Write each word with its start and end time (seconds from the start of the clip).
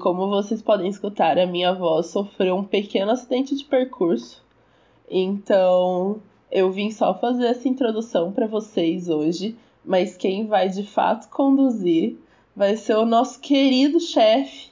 Como 0.00 0.30
vocês 0.30 0.62
podem 0.62 0.88
escutar, 0.88 1.38
a 1.38 1.46
minha 1.46 1.74
voz 1.74 2.06
sofreu 2.06 2.56
um 2.56 2.64
pequeno 2.64 3.12
acidente 3.12 3.54
de 3.54 3.64
percurso. 3.64 4.42
Então, 5.10 6.22
eu 6.50 6.72
vim 6.72 6.90
só 6.90 7.12
fazer 7.12 7.46
essa 7.46 7.68
introdução 7.68 8.32
para 8.32 8.46
vocês 8.46 9.10
hoje, 9.10 9.54
mas 9.84 10.16
quem 10.16 10.46
vai 10.46 10.70
de 10.70 10.84
fato 10.84 11.28
conduzir 11.28 12.16
vai 12.56 12.76
ser 12.76 12.96
o 12.96 13.04
nosso 13.04 13.40
querido 13.40 14.00
chefe, 14.00 14.70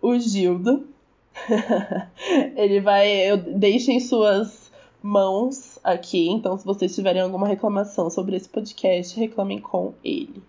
o 0.00 0.18
Gildo. 0.18 0.88
Ele 2.56 2.80
vai. 2.80 3.10
Eu 3.10 3.36
deixo 3.36 3.90
em 3.90 4.00
suas 4.00 4.72
mãos 5.02 5.78
aqui, 5.84 6.30
então 6.30 6.56
se 6.56 6.64
vocês 6.64 6.94
tiverem 6.94 7.20
alguma 7.20 7.46
reclamação 7.46 8.08
sobre 8.08 8.36
esse 8.36 8.48
podcast, 8.48 9.18
reclamem 9.18 9.58
com 9.58 9.92
ele. 10.02 10.42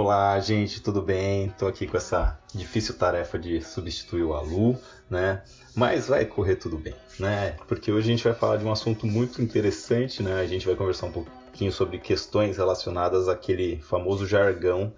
Olá, 0.00 0.38
gente, 0.38 0.80
tudo 0.80 1.02
bem? 1.02 1.52
Tô 1.58 1.66
aqui 1.66 1.84
com 1.84 1.96
essa 1.96 2.38
difícil 2.54 2.94
tarefa 2.94 3.36
de 3.36 3.60
substituir 3.60 4.22
o 4.22 4.32
Alu, 4.32 4.78
né? 5.10 5.42
Mas 5.74 6.06
vai 6.06 6.24
correr 6.24 6.54
tudo 6.54 6.78
bem, 6.78 6.94
né? 7.18 7.56
Porque 7.66 7.90
hoje 7.90 8.06
a 8.06 8.12
gente 8.12 8.22
vai 8.22 8.32
falar 8.32 8.58
de 8.58 8.64
um 8.64 8.70
assunto 8.70 9.08
muito 9.08 9.42
interessante, 9.42 10.22
né? 10.22 10.40
A 10.40 10.46
gente 10.46 10.64
vai 10.64 10.76
conversar 10.76 11.06
um 11.06 11.10
pouquinho 11.10 11.72
sobre 11.72 11.98
questões 11.98 12.58
relacionadas 12.58 13.28
àquele 13.28 13.80
famoso 13.80 14.24
jargão, 14.24 14.94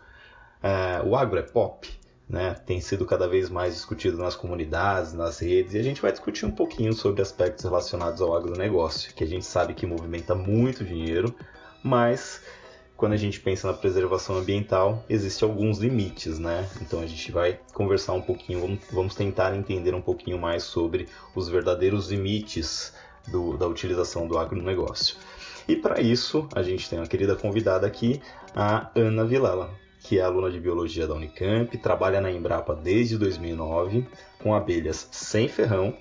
uh, 0.63 1.09
o 1.09 1.17
agro 1.17 1.39
é 1.39 1.43
pop, 1.45 1.89
né? 2.29 2.57
Tem 2.67 2.79
sido 2.79 3.07
cada 3.07 3.27
vez 3.27 3.49
mais 3.49 3.73
discutido 3.73 4.19
nas 4.19 4.37
comunidades, 4.37 5.15
nas 5.15 5.39
redes, 5.39 5.73
e 5.73 5.79
a 5.79 5.83
gente 5.83 6.03
vai 6.03 6.13
discutir 6.13 6.45
um 6.45 6.53
pouquinho 6.53 6.93
sobre 6.93 7.23
aspectos 7.23 7.65
relacionados 7.65 8.21
ao 8.21 8.37
agronegócio, 8.37 9.15
que 9.15 9.25
a 9.25 9.27
gente 9.27 9.47
sabe 9.47 9.73
que 9.73 9.87
movimenta 9.87 10.35
muito 10.35 10.85
dinheiro, 10.85 11.35
mas 11.83 12.43
quando 13.01 13.15
a 13.15 13.17
gente 13.17 13.41
pensa 13.41 13.67
na 13.67 13.73
preservação 13.73 14.37
ambiental, 14.37 15.03
existem 15.09 15.49
alguns 15.49 15.79
limites, 15.79 16.39
né? 16.39 16.69
Então 16.83 17.01
a 17.01 17.07
gente 17.07 17.33
vai 17.33 17.59
conversar 17.73 18.13
um 18.13 18.21
pouquinho, 18.21 18.79
vamos 18.93 19.15
tentar 19.15 19.57
entender 19.57 19.95
um 19.95 20.03
pouquinho 20.03 20.39
mais 20.39 20.65
sobre 20.65 21.09
os 21.35 21.49
verdadeiros 21.49 22.11
limites 22.11 22.93
do, 23.27 23.57
da 23.57 23.67
utilização 23.67 24.29
do 24.29 24.37
agronegócio. 24.37 25.17
E 25.67 25.75
para 25.75 25.99
isso, 25.99 26.47
a 26.55 26.63
gente 26.63 26.91
tem 26.91 26.99
uma 26.99 27.07
querida 27.07 27.35
convidada 27.35 27.87
aqui, 27.87 28.21
a 28.55 28.91
Ana 28.95 29.25
Vilela, 29.25 29.71
que 30.01 30.19
é 30.19 30.23
aluna 30.23 30.51
de 30.51 30.61
biologia 30.61 31.07
da 31.07 31.15
Unicamp, 31.15 31.75
trabalha 31.79 32.21
na 32.21 32.31
Embrapa 32.31 32.75
desde 32.75 33.17
2009 33.17 34.07
com 34.43 34.55
abelhas 34.55 35.09
sem 35.11 35.49
ferrão 35.49 35.95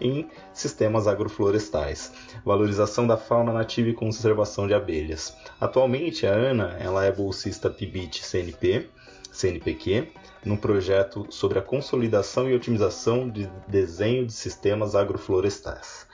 em 0.00 0.28
sistemas 0.52 1.06
agroflorestais, 1.06 2.12
valorização 2.44 3.06
da 3.06 3.16
fauna 3.16 3.52
nativa 3.52 3.88
e 3.88 3.94
conservação 3.94 4.66
de 4.66 4.74
abelhas. 4.74 5.36
Atualmente, 5.60 6.26
a 6.26 6.32
Ana 6.32 6.76
ela 6.80 7.04
é 7.04 7.12
bolsista 7.12 7.70
PIBIT 7.70 8.24
CNP, 8.24 8.88
CNPq, 9.32 10.08
num 10.44 10.56
projeto 10.56 11.26
sobre 11.30 11.58
a 11.58 11.62
consolidação 11.62 12.48
e 12.48 12.54
otimização 12.54 13.28
de 13.28 13.50
desenho 13.66 14.26
de 14.26 14.32
sistemas 14.32 14.94
agroflorestais. 14.94 16.06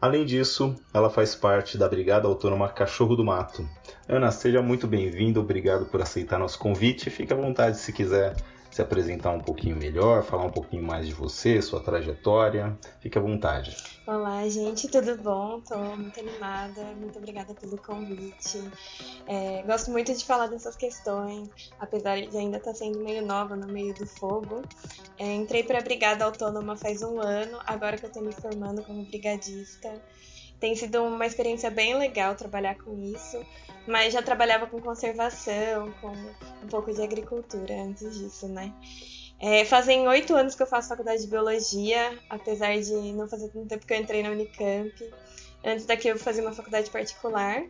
Além 0.00 0.24
disso, 0.24 0.76
ela 0.94 1.10
faz 1.10 1.34
parte 1.34 1.76
da 1.76 1.88
Brigada 1.88 2.28
Autônoma 2.28 2.68
Cachorro 2.68 3.16
do 3.16 3.24
Mato. 3.24 3.68
Ana, 4.08 4.30
seja 4.30 4.62
muito 4.62 4.86
bem-vinda, 4.86 5.40
obrigado 5.40 5.86
por 5.86 6.00
aceitar 6.00 6.38
nosso 6.38 6.56
convite. 6.56 7.10
Fique 7.10 7.32
à 7.32 7.36
vontade 7.36 7.78
se 7.78 7.92
quiser 7.92 8.36
se 8.78 8.82
apresentar 8.82 9.32
um 9.32 9.40
pouquinho 9.40 9.74
melhor, 9.74 10.22
falar 10.22 10.44
um 10.44 10.52
pouquinho 10.52 10.84
mais 10.84 11.04
de 11.04 11.12
você, 11.12 11.60
sua 11.60 11.80
trajetória. 11.80 12.78
Fique 13.00 13.18
à 13.18 13.20
vontade. 13.20 13.76
Olá, 14.06 14.48
gente, 14.48 14.86
tudo 14.86 15.20
bom? 15.20 15.58
Estou 15.58 15.96
muito 15.96 16.20
animada, 16.20 16.80
muito 16.96 17.18
obrigada 17.18 17.52
pelo 17.54 17.76
convite. 17.76 18.62
É, 19.26 19.64
gosto 19.66 19.90
muito 19.90 20.14
de 20.14 20.24
falar 20.24 20.46
dessas 20.46 20.76
questões, 20.76 21.50
apesar 21.80 22.20
de 22.20 22.36
ainda 22.36 22.58
estar 22.58 22.70
tá 22.70 22.76
sendo 22.76 23.00
meio 23.00 23.26
nova 23.26 23.56
no 23.56 23.66
meio 23.66 23.92
do 23.94 24.06
fogo. 24.06 24.62
É, 25.18 25.26
entrei 25.34 25.64
para 25.64 25.80
a 25.80 25.82
Brigada 25.82 26.24
Autônoma 26.24 26.76
faz 26.76 27.02
um 27.02 27.18
ano, 27.20 27.58
agora 27.66 27.98
que 27.98 28.04
eu 28.04 28.10
estou 28.10 28.22
me 28.22 28.32
formando 28.32 28.84
como 28.84 29.04
brigadista. 29.06 29.92
Tem 30.60 30.76
sido 30.76 31.02
uma 31.02 31.26
experiência 31.26 31.68
bem 31.68 31.98
legal 31.98 32.36
trabalhar 32.36 32.76
com 32.76 32.96
isso, 33.00 33.44
mas 33.88 34.12
já 34.12 34.22
trabalhava 34.22 34.66
com 34.66 34.80
conservação, 34.80 35.90
com 36.00 36.08
um 36.08 36.68
pouco 36.68 36.92
de 36.92 37.02
agricultura 37.02 37.74
antes 37.82 38.18
disso, 38.18 38.46
né? 38.46 38.72
É, 39.40 39.64
fazem 39.64 40.06
oito 40.06 40.34
anos 40.34 40.54
que 40.54 40.62
eu 40.62 40.66
faço 40.66 40.88
faculdade 40.88 41.22
de 41.22 41.28
biologia, 41.28 42.18
apesar 42.28 42.78
de 42.78 42.92
não 43.12 43.26
fazer 43.26 43.48
tanto 43.48 43.66
tempo 43.66 43.86
que 43.86 43.94
eu 43.94 43.98
entrei 43.98 44.22
na 44.22 44.30
Unicamp. 44.30 44.92
Antes 45.64 45.86
daqui 45.86 46.08
eu 46.08 46.18
fazia 46.18 46.42
uma 46.42 46.52
faculdade 46.52 46.90
particular. 46.90 47.62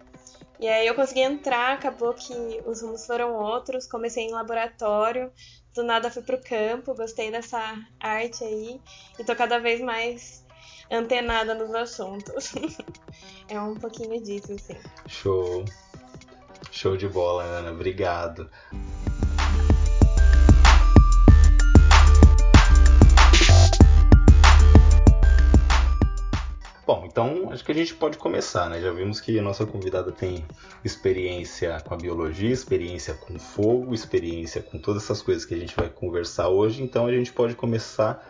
E 0.59 0.67
aí 0.67 0.87
eu 0.87 0.95
consegui 0.95 1.21
entrar, 1.21 1.75
acabou 1.75 2.13
que 2.13 2.35
os 2.67 2.83
rumos 2.83 3.07
foram 3.07 3.33
outros, 3.35 3.87
comecei 3.87 4.25
em 4.25 4.33
laboratório, 4.33 5.31
do 5.73 5.85
nada 5.85 6.11
fui 6.11 6.23
pro 6.23 6.41
campo, 6.41 6.97
gostei 6.97 7.31
dessa 7.31 7.61
arte 8.01 8.43
aí 8.43 8.81
e 9.19 9.23
tô 9.23 9.37
cada 9.37 9.61
vez 9.61 9.81
mais 9.81 10.45
antenada 10.91 11.55
nos 11.55 11.73
assuntos. 11.73 12.55
é 13.49 13.61
um 13.61 13.77
pouquinho 13.77 14.21
disso, 14.21 14.59
sim. 14.59 14.77
Show. 15.07 15.65
Show 16.71 16.97
de 16.97 17.09
bola, 17.09 17.43
Ana. 17.43 17.73
Obrigado. 17.73 18.49
Bom, 26.89 27.05
então 27.05 27.51
acho 27.53 27.63
que 27.63 27.71
a 27.71 27.75
gente 27.75 27.93
pode 27.93 28.17
começar, 28.17 28.71
né? 28.71 28.81
Já 28.81 28.91
vimos 28.91 29.21
que 29.21 29.39
a 29.39 29.43
nossa 29.43 29.67
convidada 29.67 30.11
tem 30.11 30.43
experiência 30.83 31.79
com 31.83 31.93
a 31.93 31.99
biologia, 31.99 32.51
experiência 32.51 33.13
com 33.13 33.39
fogo, 33.39 33.95
experiência 33.95 34.63
com 34.63 34.79
todas 34.79 35.05
essas 35.05 35.21
coisas 35.21 35.45
que 35.45 35.53
a 35.53 35.59
gente 35.59 35.77
vai 35.77 35.91
conversar 35.91 36.49
hoje, 36.49 36.83
então 36.83 37.05
a 37.05 37.13
gente 37.13 37.31
pode 37.31 37.55
começar 37.55 38.27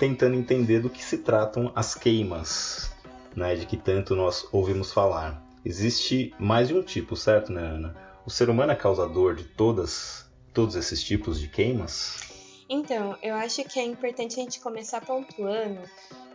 tentando 0.00 0.34
entender 0.34 0.80
do 0.80 0.90
que 0.90 1.04
se 1.04 1.18
tratam 1.18 1.70
as 1.76 1.94
queimas, 1.94 2.90
né, 3.36 3.54
de 3.54 3.64
que 3.66 3.76
tanto 3.76 4.16
nós 4.16 4.48
ouvimos 4.50 4.92
falar. 4.92 5.45
Existe 5.66 6.32
mais 6.38 6.68
de 6.68 6.74
um 6.74 6.80
tipo, 6.80 7.16
certo, 7.16 7.50
né, 7.50 7.60
Ana? 7.60 7.96
O 8.24 8.30
ser 8.30 8.48
humano 8.48 8.70
é 8.70 8.76
causador 8.76 9.34
de 9.34 9.42
todas, 9.42 10.24
todos 10.54 10.76
esses 10.76 11.02
tipos 11.02 11.40
de 11.40 11.48
queimas? 11.48 12.20
Então, 12.68 13.18
eu 13.20 13.34
acho 13.34 13.64
que 13.64 13.80
é 13.80 13.84
importante 13.84 14.38
a 14.38 14.44
gente 14.44 14.60
começar 14.60 15.04
pontuando 15.04 15.80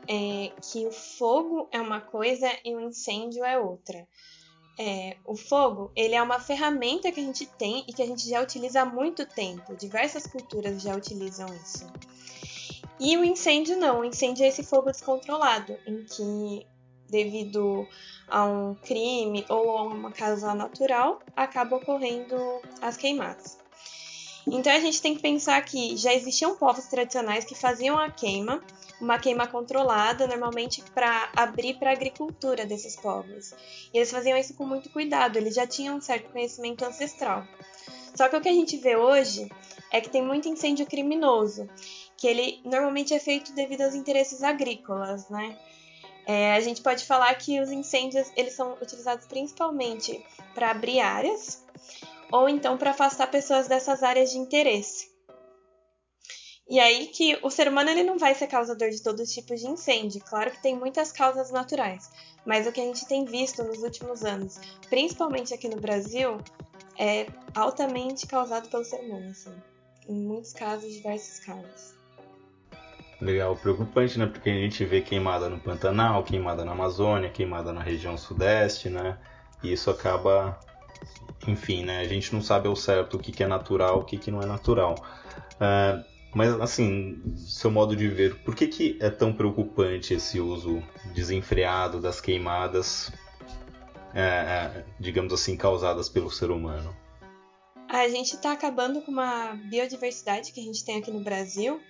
é, 0.05 0.51
que 0.61 0.85
o 0.85 0.91
fogo 0.91 1.69
é 1.71 1.79
uma 1.79 2.01
coisa 2.01 2.51
e 2.65 2.75
o 2.75 2.81
incêndio 2.81 3.45
é 3.45 3.57
outra. 3.57 4.05
É, 4.77 5.15
o 5.25 5.37
fogo 5.37 5.93
ele 5.95 6.13
é 6.13 6.21
uma 6.21 6.37
ferramenta 6.37 7.09
que 7.09 7.21
a 7.21 7.23
gente 7.23 7.45
tem 7.45 7.85
e 7.87 7.93
que 7.93 8.03
a 8.03 8.05
gente 8.05 8.27
já 8.27 8.41
utiliza 8.41 8.81
há 8.81 8.85
muito 8.85 9.25
tempo. 9.25 9.77
Diversas 9.77 10.27
culturas 10.27 10.81
já 10.81 10.93
utilizam 10.93 11.47
isso. 11.55 11.89
E 12.99 13.15
o 13.17 13.23
incêndio 13.23 13.77
não, 13.77 14.01
o 14.01 14.05
incêndio 14.05 14.43
é 14.43 14.49
esse 14.49 14.61
fogo 14.61 14.91
descontrolado, 14.91 15.75
em 15.87 16.03
que, 16.03 16.67
devido 17.11 17.85
a 18.27 18.45
um 18.45 18.73
crime 18.73 19.45
ou 19.49 19.77
a 19.77 19.83
uma 19.83 20.11
causa 20.11 20.55
natural, 20.55 21.21
acaba 21.35 21.75
ocorrendo 21.75 22.35
as 22.81 22.95
queimadas. 22.95 23.59
Então 24.47 24.73
a 24.73 24.79
gente 24.79 25.01
tem 25.01 25.13
que 25.13 25.21
pensar 25.21 25.61
que 25.63 25.95
já 25.95 26.13
existiam 26.13 26.55
povos 26.55 26.85
tradicionais 26.85 27.45
que 27.45 27.53
faziam 27.53 27.99
a 27.99 28.09
queima, 28.09 28.63
uma 28.99 29.19
queima 29.19 29.45
controlada, 29.45 30.25
normalmente 30.25 30.81
para 30.95 31.29
abrir 31.35 31.75
para 31.75 31.91
a 31.91 31.93
agricultura 31.93 32.65
desses 32.65 32.95
povos. 32.95 33.53
E 33.93 33.97
eles 33.97 34.09
faziam 34.09 34.37
isso 34.37 34.55
com 34.55 34.65
muito 34.65 34.89
cuidado, 34.89 35.37
eles 35.37 35.53
já 35.53 35.67
tinham 35.67 35.97
um 35.97 36.01
certo 36.01 36.31
conhecimento 36.31 36.83
ancestral. 36.83 37.45
Só 38.15 38.27
que 38.29 38.35
o 38.35 38.41
que 38.41 38.49
a 38.49 38.53
gente 38.53 38.77
vê 38.77 38.95
hoje 38.95 39.47
é 39.91 40.01
que 40.01 40.09
tem 40.09 40.23
muito 40.23 40.47
incêndio 40.47 40.85
criminoso 40.85 41.69
que 42.21 42.27
ele 42.27 42.61
normalmente 42.63 43.15
é 43.15 43.19
feito 43.19 43.51
devido 43.53 43.81
aos 43.81 43.95
interesses 43.95 44.43
agrícolas, 44.43 45.27
né? 45.27 45.57
É, 46.31 46.53
a 46.53 46.61
gente 46.61 46.81
pode 46.81 47.05
falar 47.05 47.35
que 47.35 47.59
os 47.59 47.69
incêndios 47.71 48.31
eles 48.37 48.53
são 48.53 48.77
utilizados 48.81 49.25
principalmente 49.25 50.25
para 50.53 50.71
abrir 50.71 51.01
áreas 51.01 51.61
ou 52.31 52.47
então 52.47 52.77
para 52.77 52.91
afastar 52.91 53.27
pessoas 53.27 53.67
dessas 53.67 54.01
áreas 54.01 54.31
de 54.31 54.37
interesse. 54.37 55.11
E 56.69 56.79
aí 56.79 57.07
que 57.07 57.37
o 57.43 57.49
ser 57.49 57.67
humano 57.67 57.89
ele 57.89 58.03
não 58.03 58.17
vai 58.17 58.33
ser 58.33 58.47
causador 58.47 58.91
de 58.91 59.03
todos 59.03 59.19
os 59.19 59.33
tipos 59.33 59.59
de 59.59 59.67
incêndio. 59.67 60.23
Claro 60.23 60.51
que 60.51 60.61
tem 60.61 60.73
muitas 60.73 61.11
causas 61.11 61.51
naturais, 61.51 62.09
mas 62.45 62.65
o 62.65 62.71
que 62.71 62.79
a 62.79 62.85
gente 62.85 63.05
tem 63.05 63.25
visto 63.25 63.61
nos 63.61 63.83
últimos 63.83 64.23
anos, 64.23 64.57
principalmente 64.89 65.53
aqui 65.53 65.67
no 65.67 65.81
Brasil, 65.81 66.37
é 66.97 67.27
altamente 67.53 68.25
causado 68.25 68.69
pelo 68.69 68.85
ser 68.85 69.01
humano, 69.01 69.31
assim. 69.31 69.53
Em 70.07 70.15
muitos 70.15 70.53
casos, 70.53 70.93
diversos 70.93 71.39
casos. 71.39 72.00
Legal, 73.21 73.55
preocupante, 73.55 74.17
né? 74.17 74.25
Porque 74.25 74.49
a 74.49 74.53
gente 74.53 74.83
vê 74.83 74.99
queimada 74.99 75.47
no 75.47 75.59
Pantanal, 75.59 76.23
queimada 76.23 76.65
na 76.65 76.71
Amazônia, 76.71 77.29
queimada 77.29 77.71
na 77.71 77.81
região 77.81 78.17
sudeste, 78.17 78.89
né? 78.89 79.19
E 79.61 79.71
isso 79.71 79.91
acaba, 79.91 80.59
enfim, 81.47 81.85
né? 81.85 81.99
A 81.99 82.07
gente 82.07 82.33
não 82.33 82.41
sabe 82.41 82.67
ao 82.67 82.75
certo 82.75 83.17
o 83.17 83.19
que, 83.19 83.31
que 83.31 83.43
é 83.43 83.47
natural, 83.47 83.99
o 83.99 84.03
que, 84.03 84.17
que 84.17 84.31
não 84.31 84.41
é 84.41 84.45
natural. 84.47 84.95
Uh, 85.55 86.03
mas, 86.33 86.59
assim, 86.59 87.21
seu 87.35 87.69
modo 87.69 87.95
de 87.95 88.07
ver, 88.07 88.35
por 88.43 88.55
que, 88.55 88.65
que 88.65 88.97
é 88.99 89.09
tão 89.09 89.33
preocupante 89.33 90.15
esse 90.15 90.39
uso 90.39 90.81
desenfreado 91.13 92.01
das 92.01 92.19
queimadas 92.19 93.11
é, 94.13 94.21
é, 94.21 94.85
digamos 94.99 95.31
assim, 95.31 95.55
causadas 95.55 96.09
pelo 96.09 96.31
ser 96.31 96.49
humano? 96.49 96.95
A 97.87 98.07
gente 98.07 98.35
está 98.35 98.53
acabando 98.53 99.01
com 99.01 99.11
uma 99.11 99.53
biodiversidade 99.69 100.53
que 100.53 100.61
a 100.61 100.63
gente 100.63 100.83
tem 100.85 100.97
aqui 100.97 101.11
no 101.11 101.19
Brasil, 101.19 101.81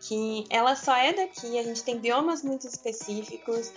que 0.00 0.44
ela 0.50 0.76
só 0.76 0.94
é 0.96 1.12
daqui, 1.12 1.58
a 1.58 1.62
gente 1.62 1.82
tem 1.82 1.98
biomas 1.98 2.42
muito 2.42 2.66
específicos. 2.66 3.72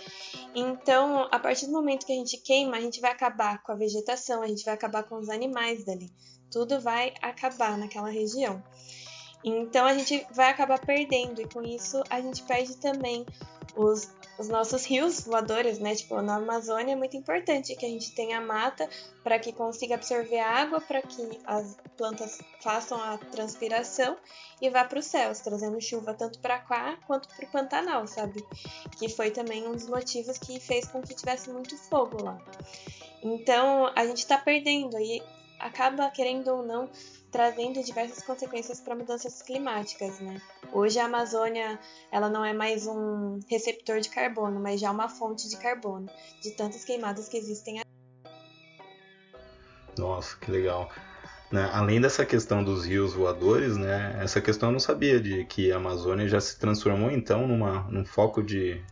Então, 0.54 1.28
a 1.30 1.38
partir 1.38 1.66
do 1.66 1.72
momento 1.72 2.06
que 2.06 2.12
a 2.12 2.16
gente 2.16 2.36
queima, 2.38 2.76
a 2.76 2.80
gente 2.80 3.00
vai 3.00 3.10
acabar 3.10 3.62
com 3.62 3.72
a 3.72 3.76
vegetação, 3.76 4.42
a 4.42 4.46
gente 4.46 4.64
vai 4.64 4.74
acabar 4.74 5.02
com 5.04 5.16
os 5.16 5.28
animais 5.28 5.84
dali. 5.84 6.10
Tudo 6.50 6.80
vai 6.80 7.14
acabar 7.22 7.76
naquela 7.76 8.10
região. 8.10 8.62
Então 9.44 9.86
a 9.86 9.94
gente 9.94 10.26
vai 10.32 10.50
acabar 10.50 10.78
perdendo, 10.78 11.40
e 11.40 11.48
com 11.48 11.62
isso 11.62 12.02
a 12.10 12.20
gente 12.20 12.42
perde 12.42 12.76
também 12.76 13.24
os, 13.76 14.10
os 14.38 14.48
nossos 14.48 14.84
rios 14.84 15.20
voadores, 15.20 15.78
né? 15.78 15.94
Tipo, 15.94 16.22
na 16.22 16.36
Amazônia 16.36 16.92
é 16.92 16.96
muito 16.96 17.16
importante 17.16 17.74
que 17.74 17.84
a 17.84 17.88
gente 17.88 18.12
tenha 18.12 18.40
mata 18.40 18.88
para 19.24 19.38
que 19.38 19.52
consiga 19.52 19.96
absorver 19.96 20.38
água, 20.38 20.80
para 20.80 21.02
que 21.02 21.40
as 21.44 21.76
plantas 21.96 22.38
façam 22.60 23.02
a 23.02 23.18
transpiração 23.18 24.16
e 24.60 24.70
vá 24.70 24.84
para 24.84 25.00
os 25.00 25.06
céus, 25.06 25.40
trazendo 25.40 25.80
chuva 25.80 26.14
tanto 26.14 26.38
para 26.38 26.58
cá 26.60 26.96
quanto 27.06 27.28
para 27.28 27.44
o 27.44 27.50
Pantanal, 27.50 28.06
sabe? 28.06 28.44
Que 28.98 29.08
foi 29.08 29.30
também 29.30 29.66
um 29.66 29.72
dos 29.72 29.88
motivos 29.88 30.38
que 30.38 30.60
fez 30.60 30.86
com 30.86 31.02
que 31.02 31.14
tivesse 31.14 31.50
muito 31.50 31.76
fogo 31.76 32.22
lá. 32.22 32.38
Então 33.22 33.92
a 33.96 34.06
gente 34.06 34.18
está 34.18 34.38
perdendo 34.38 34.98
e 35.00 35.20
acaba 35.58 36.08
querendo 36.10 36.48
ou 36.48 36.62
não 36.62 36.88
trazendo 37.30 37.82
diversas 37.82 38.22
consequências 38.22 38.80
para 38.80 38.94
mudanças 38.94 39.42
climáticas, 39.42 40.18
né? 40.20 40.40
Hoje 40.72 40.98
a 40.98 41.04
Amazônia, 41.04 41.78
ela 42.10 42.28
não 42.28 42.44
é 42.44 42.52
mais 42.52 42.86
um 42.86 43.38
receptor 43.48 44.00
de 44.00 44.08
carbono, 44.08 44.60
mas 44.60 44.80
já 44.80 44.90
uma 44.90 45.08
fonte 45.08 45.48
de 45.48 45.56
carbono, 45.56 46.08
de 46.42 46.52
tantas 46.52 46.84
queimadas 46.84 47.28
que 47.28 47.36
existem. 47.36 47.82
Nossa, 49.96 50.36
que 50.36 50.50
legal. 50.50 50.88
Né? 51.50 51.68
Além 51.72 52.00
dessa 52.00 52.26
questão 52.26 52.62
dos 52.62 52.84
rios 52.84 53.14
voadores, 53.14 53.76
né? 53.76 54.18
Essa 54.22 54.40
questão 54.40 54.68
eu 54.68 54.72
não 54.72 54.80
sabia 54.80 55.20
de 55.20 55.44
que 55.46 55.72
a 55.72 55.76
Amazônia 55.76 56.28
já 56.28 56.40
se 56.40 56.58
transformou 56.58 57.10
então 57.10 57.46
numa, 57.46 57.82
num 57.90 58.04
foco 58.04 58.42
de 58.42 58.82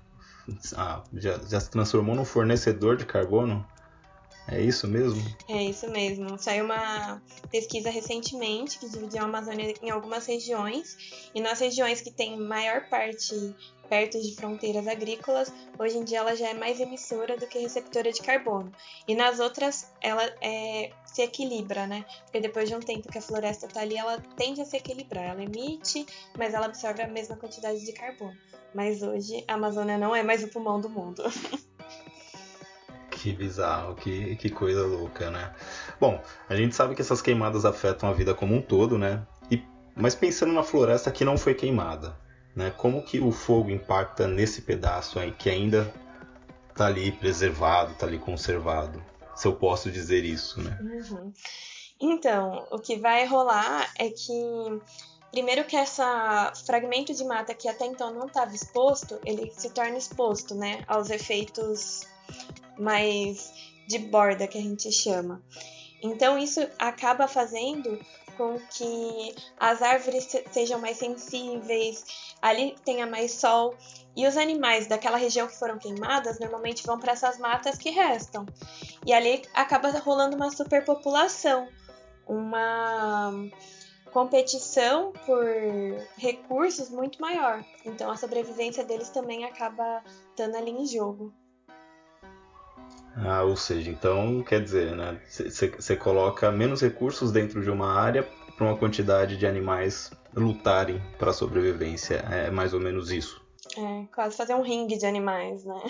ah, 0.77 1.03
já, 1.13 1.39
já 1.39 1.61
se 1.61 1.71
transformou 1.71 2.15
num 2.15 2.25
fornecedor 2.25 2.97
de 2.97 3.05
carbono 3.05 3.67
é 4.49 4.61
isso 4.61 4.87
mesmo? 4.87 5.23
É 5.49 5.63
isso 5.63 5.91
mesmo. 5.91 6.39
Saiu 6.39 6.65
uma 6.65 7.21
pesquisa 7.51 7.91
recentemente 7.91 8.79
que 8.79 8.89
dividiu 8.89 9.23
a 9.23 9.25
Amazônia 9.25 9.75
em 9.83 9.91
algumas 9.91 10.27
regiões, 10.27 10.97
e 11.35 11.41
nas 11.41 11.59
regiões 11.59 12.01
que 12.01 12.11
tem 12.11 12.39
maior 12.39 12.89
parte 12.89 13.55
perto 13.89 14.21
de 14.21 14.35
fronteiras 14.35 14.87
agrícolas, 14.87 15.53
hoje 15.79 15.99
em 15.99 16.05
dia 16.05 16.19
ela 16.19 16.35
já 16.37 16.49
é 16.49 16.55
mais 16.55 16.81
emissora 16.81 17.37
do 17.37 17.47
que 17.47 17.59
receptora 17.59 18.13
de 18.13 18.21
carbono. 18.21 18.73
E 19.07 19.15
nas 19.15 19.41
outras 19.41 19.93
ela 20.01 20.23
é, 20.41 20.91
se 21.05 21.23
equilibra, 21.23 21.87
né? 21.87 22.05
Porque 22.25 22.41
depois 22.41 22.69
de 22.69 22.75
um 22.75 22.81
tempo 22.81 23.09
que 23.09 23.19
a 23.19 23.23
floresta 23.23 23.67
está 23.67 23.81
ali, 23.81 23.97
ela 23.97 24.21
tende 24.37 24.61
a 24.61 24.65
se 24.65 24.77
equilibrar. 24.77 25.25
Ela 25.25 25.43
emite, 25.43 26.07
mas 26.37 26.55
ela 26.55 26.67
absorve 26.67 27.03
a 27.03 27.09
mesma 27.09 27.37
quantidade 27.37 27.85
de 27.85 27.93
carbono. 27.93 28.37
Mas 28.75 29.03
hoje 29.03 29.45
a 29.49 29.55
Amazônia 29.55 29.97
não 29.97 30.15
é 30.15 30.23
mais 30.23 30.43
o 30.45 30.49
pulmão 30.49 30.81
do 30.81 30.89
mundo. 30.89 31.23
Que 33.27 33.33
bizarro, 33.33 33.97
que, 33.97 34.37
que 34.37 34.49
coisa 34.49 34.87
louca, 34.87 35.29
né? 35.33 35.53
Bom, 35.99 36.23
a 36.49 36.55
gente 36.55 36.77
sabe 36.77 36.95
que 36.95 37.03
essas 37.03 37.21
queimadas 37.21 37.65
afetam 37.65 38.09
a 38.09 38.13
vida 38.13 38.33
como 38.33 38.55
um 38.55 38.63
todo, 38.63 38.97
né? 38.97 39.27
E, 39.51 39.61
mas 39.97 40.15
pensando 40.15 40.53
na 40.53 40.63
floresta 40.63 41.11
que 41.11 41.25
não 41.25 41.37
foi 41.37 41.53
queimada, 41.53 42.17
né? 42.55 42.73
Como 42.77 43.03
que 43.03 43.19
o 43.19 43.33
fogo 43.33 43.69
impacta 43.69 44.29
nesse 44.29 44.63
pedaço 44.63 45.19
aí 45.19 45.33
que 45.33 45.51
ainda 45.51 45.93
tá 46.73 46.87
ali 46.87 47.11
preservado, 47.11 47.95
tá 47.95 48.07
ali 48.07 48.17
conservado? 48.17 49.03
Se 49.35 49.49
eu 49.49 49.55
posso 49.55 49.91
dizer 49.91 50.25
isso, 50.25 50.63
né? 50.63 50.79
Uhum. 50.81 51.33
Então, 52.01 52.65
o 52.71 52.79
que 52.79 52.97
vai 52.97 53.27
rolar 53.27 53.91
é 53.99 54.09
que 54.09 54.81
primeiro 55.33 55.65
que 55.65 55.75
esse 55.75 56.01
fragmento 56.65 57.13
de 57.13 57.25
mata 57.25 57.53
que 57.55 57.69
até 57.69 57.87
então 57.87 58.15
não 58.15 58.29
estava 58.29 58.55
exposto, 58.55 59.19
ele 59.27 59.51
se 59.51 59.69
torna 59.71 59.99
exposto, 59.99 60.55
né, 60.55 60.85
aos 60.87 61.11
efeitos 61.11 62.07
mais 62.79 63.53
de 63.87 63.99
borda 63.99 64.47
que 64.47 64.59
a 64.59 64.63
gente 64.63 64.91
chama. 64.93 65.43
Então 66.03 66.39
isso 66.39 66.61
acaba 66.79 67.27
fazendo 67.27 67.99
com 68.37 68.59
que 68.59 69.35
as 69.59 69.81
árvores 69.81 70.29
sejam 70.51 70.79
mais 70.79 70.99
sensíveis, 70.99 72.05
ali 72.43 72.77
tenha 72.85 73.07
mais 73.07 73.33
sol 73.33 73.75
e 74.15 74.27
os 74.27 74.37
animais 74.37 74.87
daquela 74.87 75.17
região 75.17 75.47
que 75.47 75.59
foram 75.59 75.79
queimadas 75.79 76.39
normalmente 76.39 76.87
vão 76.87 76.99
para 76.99 77.13
essas 77.13 77.39
matas 77.39 77.79
que 77.79 77.91
restam. 77.91 78.47
E 79.07 79.13
ali 79.13 79.43
acaba 79.55 79.91
rolando 79.99 80.37
uma 80.37 80.51
superpopulação, 80.51 81.69
uma 82.27 83.33
competição 84.13 85.13
por 85.25 85.45
recursos 86.17 86.91
muito 86.91 87.21
maior. 87.21 87.65
Então 87.85 88.11
a 88.11 88.17
sobrevivência 88.17 88.85
deles 88.85 89.11
também 89.11 89.45
acaba 89.45 90.03
estando 90.31 90.57
ali 90.57 90.71
em 90.71 90.87
jogo. 90.87 91.33
Ah, 93.17 93.43
ou 93.43 93.57
seja, 93.57 93.91
então 93.91 94.43
quer 94.43 94.63
dizer, 94.63 94.95
né? 94.95 95.19
Você 95.27 95.97
coloca 95.97 96.53
menos 96.53 96.83
recursos 96.83 97.33
dentro 97.33 97.63
de 97.63 97.71
uma 97.71 97.93
área 97.95 98.23
para 98.57 98.67
uma 98.67 98.77
quantidade 98.77 99.37
de 99.37 99.47
animais 99.47 100.11
lutarem 100.35 101.01
para 101.19 101.31
a 101.31 101.35
sobrevivência. 101.35 102.17
É 102.31 102.51
mais 102.51 102.75
ou 102.75 102.81
menos 102.81 103.11
isso. 103.11 103.41
É, 103.77 104.05
quase 104.15 104.37
fazer 104.37 104.55
um 104.55 104.63
ringue 104.63 104.99
de 104.99 105.07
animais, 105.07 105.65
né? 105.65 105.81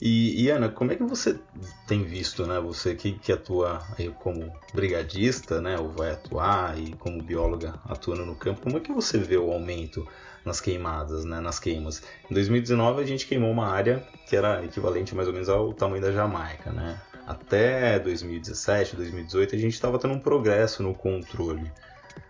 E, 0.00 0.44
e, 0.44 0.50
Ana, 0.50 0.68
como 0.68 0.92
é 0.92 0.96
que 0.96 1.04
você 1.04 1.38
tem 1.86 2.02
visto, 2.02 2.44
né? 2.46 2.58
Você 2.60 2.94
que, 2.94 3.12
que 3.12 3.32
atua 3.32 3.80
como 4.18 4.52
brigadista, 4.74 5.60
né? 5.60 5.78
Ou 5.78 5.88
vai 5.90 6.10
atuar 6.10 6.78
e 6.78 6.92
como 6.96 7.22
bióloga 7.22 7.80
atuando 7.84 8.26
no 8.26 8.34
campo, 8.34 8.62
como 8.62 8.76
é 8.76 8.80
que 8.80 8.92
você 8.92 9.18
vê 9.18 9.36
o 9.36 9.52
aumento 9.52 10.06
nas 10.44 10.60
queimadas, 10.60 11.24
né, 11.24 11.40
nas 11.40 11.58
queimas. 11.58 12.02
Em 12.30 12.34
2019 12.34 13.02
a 13.02 13.06
gente 13.06 13.26
queimou 13.26 13.50
uma 13.50 13.66
área 13.66 14.06
que 14.28 14.36
era 14.36 14.64
equivalente 14.64 15.14
mais 15.14 15.26
ou 15.26 15.34
menos 15.34 15.48
ao 15.48 15.72
tamanho 15.72 16.02
da 16.02 16.12
Jamaica, 16.12 16.72
né? 16.72 17.00
Até 17.26 17.98
2017, 17.98 18.96
2018 18.96 19.54
a 19.54 19.58
gente 19.58 19.72
estava 19.72 19.98
tendo 19.98 20.14
um 20.14 20.20
progresso 20.20 20.82
no 20.82 20.94
controle. 20.94 21.72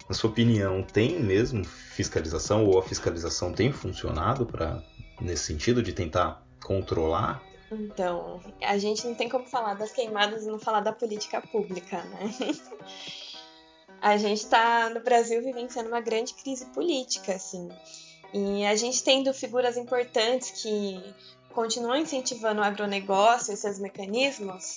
Na 0.09 0.15
sua 0.15 0.31
opinião, 0.31 0.83
tem 0.83 1.19
mesmo 1.21 1.65
fiscalização 1.65 2.65
ou 2.67 2.79
a 2.79 2.83
fiscalização 2.83 3.53
tem 3.53 3.73
funcionado 3.73 4.47
para 4.47 4.83
nesse 5.21 5.45
sentido 5.45 5.83
de 5.83 5.93
tentar 5.93 6.43
controlar? 6.63 7.43
Então, 7.71 8.41
a 8.63 8.79
gente 8.79 9.07
não 9.07 9.15
tem 9.15 9.29
como 9.29 9.47
falar 9.47 9.75
das 9.75 9.91
queimadas 9.91 10.45
e 10.45 10.47
não 10.47 10.59
falar 10.59 10.81
da 10.81 10.93
política 10.93 11.41
pública, 11.41 12.03
né? 12.05 12.31
a 14.01 14.17
gente 14.17 14.41
está 14.41 14.91
no 14.91 15.01
Brasil 15.01 15.43
vivenciando 15.43 15.89
uma 15.89 16.01
grande 16.01 16.35
crise 16.35 16.67
política, 16.67 17.35
assim. 17.35 17.69
E 18.35 18.67
a 18.67 18.75
gente 18.75 19.05
tendo 19.05 19.33
figuras 19.33 19.77
importantes 19.77 20.51
que 20.51 21.01
continuam 21.55 21.99
incentivando 21.99 22.61
o 22.61 22.65
agronegócio 22.65 23.55
e 23.55 23.57
seus 23.57 23.79
mecanismos, 23.79 24.75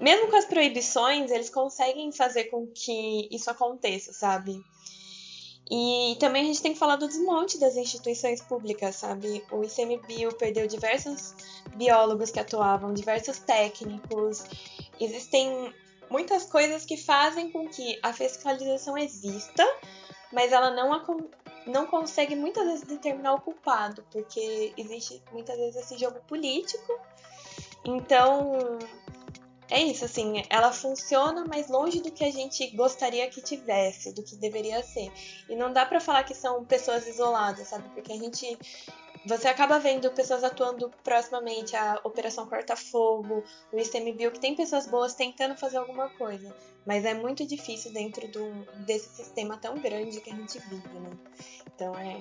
mesmo 0.00 0.28
com 0.30 0.36
as 0.36 0.44
proibições, 0.44 1.32
eles 1.32 1.50
conseguem 1.50 2.12
fazer 2.12 2.44
com 2.44 2.68
que 2.68 3.28
isso 3.28 3.50
aconteça, 3.50 4.12
sabe? 4.12 4.64
E 5.68 6.16
também 6.20 6.42
a 6.42 6.46
gente 6.46 6.62
tem 6.62 6.72
que 6.72 6.78
falar 6.78 6.94
do 6.94 7.08
desmonte 7.08 7.58
das 7.58 7.76
instituições 7.76 8.40
públicas, 8.40 8.96
sabe? 8.96 9.44
O 9.50 9.64
ICMBio 9.64 10.32
perdeu 10.36 10.68
diversos 10.68 11.34
biólogos 11.74 12.30
que 12.30 12.38
atuavam, 12.38 12.94
diversos 12.94 13.40
técnicos. 13.40 14.44
Existem 15.00 15.74
muitas 16.08 16.44
coisas 16.44 16.84
que 16.84 16.96
fazem 16.96 17.50
com 17.50 17.68
que 17.68 17.98
a 18.02 18.12
fiscalização 18.12 18.96
exista, 18.96 19.64
mas 20.32 20.52
ela 20.52 20.70
não, 20.70 20.92
não 21.66 21.86
consegue 21.86 22.34
muitas 22.34 22.64
vezes 22.64 22.82
determinar 22.82 23.34
o 23.34 23.40
culpado, 23.40 24.04
porque 24.10 24.72
existe 24.76 25.22
muitas 25.32 25.56
vezes 25.56 25.76
esse 25.76 25.98
jogo 25.98 26.20
político. 26.26 26.98
Então, 27.84 28.78
é 29.70 29.80
isso, 29.80 30.04
assim, 30.04 30.42
ela 30.50 30.72
funciona 30.72 31.44
mais 31.44 31.68
longe 31.68 32.00
do 32.00 32.10
que 32.10 32.24
a 32.24 32.32
gente 32.32 32.66
gostaria 32.76 33.28
que 33.30 33.40
tivesse, 33.40 34.12
do 34.12 34.22
que 34.22 34.34
deveria 34.36 34.82
ser. 34.82 35.12
E 35.48 35.54
não 35.54 35.72
dá 35.72 35.86
para 35.86 36.00
falar 36.00 36.24
que 36.24 36.34
são 36.34 36.64
pessoas 36.64 37.06
isoladas, 37.06 37.68
sabe? 37.68 37.88
Porque 37.90 38.12
a 38.12 38.16
gente 38.16 38.58
você 39.24 39.48
acaba 39.48 39.78
vendo 39.78 40.10
pessoas 40.12 40.42
atuando 40.42 40.90
proximamente 41.04 41.76
à 41.76 42.00
Operação 42.04 42.46
Corta-Fogo, 42.46 43.44
o 43.70 43.78
ICMBio, 43.78 44.32
que 44.32 44.40
tem 44.40 44.56
pessoas 44.56 44.86
boas 44.86 45.14
tentando 45.14 45.54
fazer 45.56 45.76
alguma 45.76 46.08
coisa. 46.08 46.54
Mas 46.90 47.04
é 47.04 47.14
muito 47.14 47.46
difícil 47.46 47.92
dentro 47.92 48.26
do, 48.26 48.66
desse 48.84 49.14
sistema 49.14 49.56
tão 49.56 49.78
grande 49.78 50.20
que 50.20 50.28
a 50.28 50.34
gente 50.34 50.58
vive, 50.68 50.98
né? 50.98 51.10
Então 51.72 51.94
é 51.96 52.20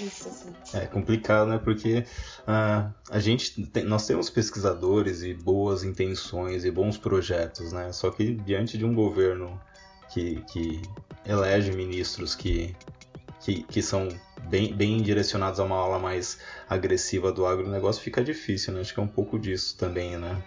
isso, 0.00 0.30
assim. 0.30 0.50
É 0.72 0.86
complicado, 0.86 1.50
né? 1.50 1.60
Porque 1.62 2.06
uh, 2.44 2.90
a 3.10 3.18
gente 3.18 3.66
tem, 3.66 3.84
nós 3.84 4.06
temos 4.06 4.30
pesquisadores 4.30 5.22
e 5.22 5.34
boas 5.34 5.84
intenções 5.84 6.64
e 6.64 6.70
bons 6.70 6.96
projetos, 6.96 7.70
né? 7.70 7.92
Só 7.92 8.10
que 8.10 8.32
diante 8.32 8.78
de 8.78 8.84
um 8.86 8.94
governo 8.94 9.60
que, 10.08 10.42
que 10.50 10.80
elege 11.26 11.70
ministros 11.72 12.34
que, 12.34 12.74
que, 13.40 13.62
que 13.64 13.82
são 13.82 14.08
bem, 14.48 14.74
bem 14.74 15.02
direcionados 15.02 15.60
a 15.60 15.64
uma 15.64 15.76
aula 15.76 15.98
mais 15.98 16.38
agressiva 16.66 17.30
do 17.30 17.44
agronegócio, 17.44 18.00
fica 18.00 18.24
difícil, 18.24 18.72
né? 18.72 18.80
Acho 18.80 18.94
que 18.94 19.00
é 19.00 19.02
um 19.02 19.06
pouco 19.06 19.38
disso 19.38 19.76
também, 19.76 20.16
né? 20.16 20.42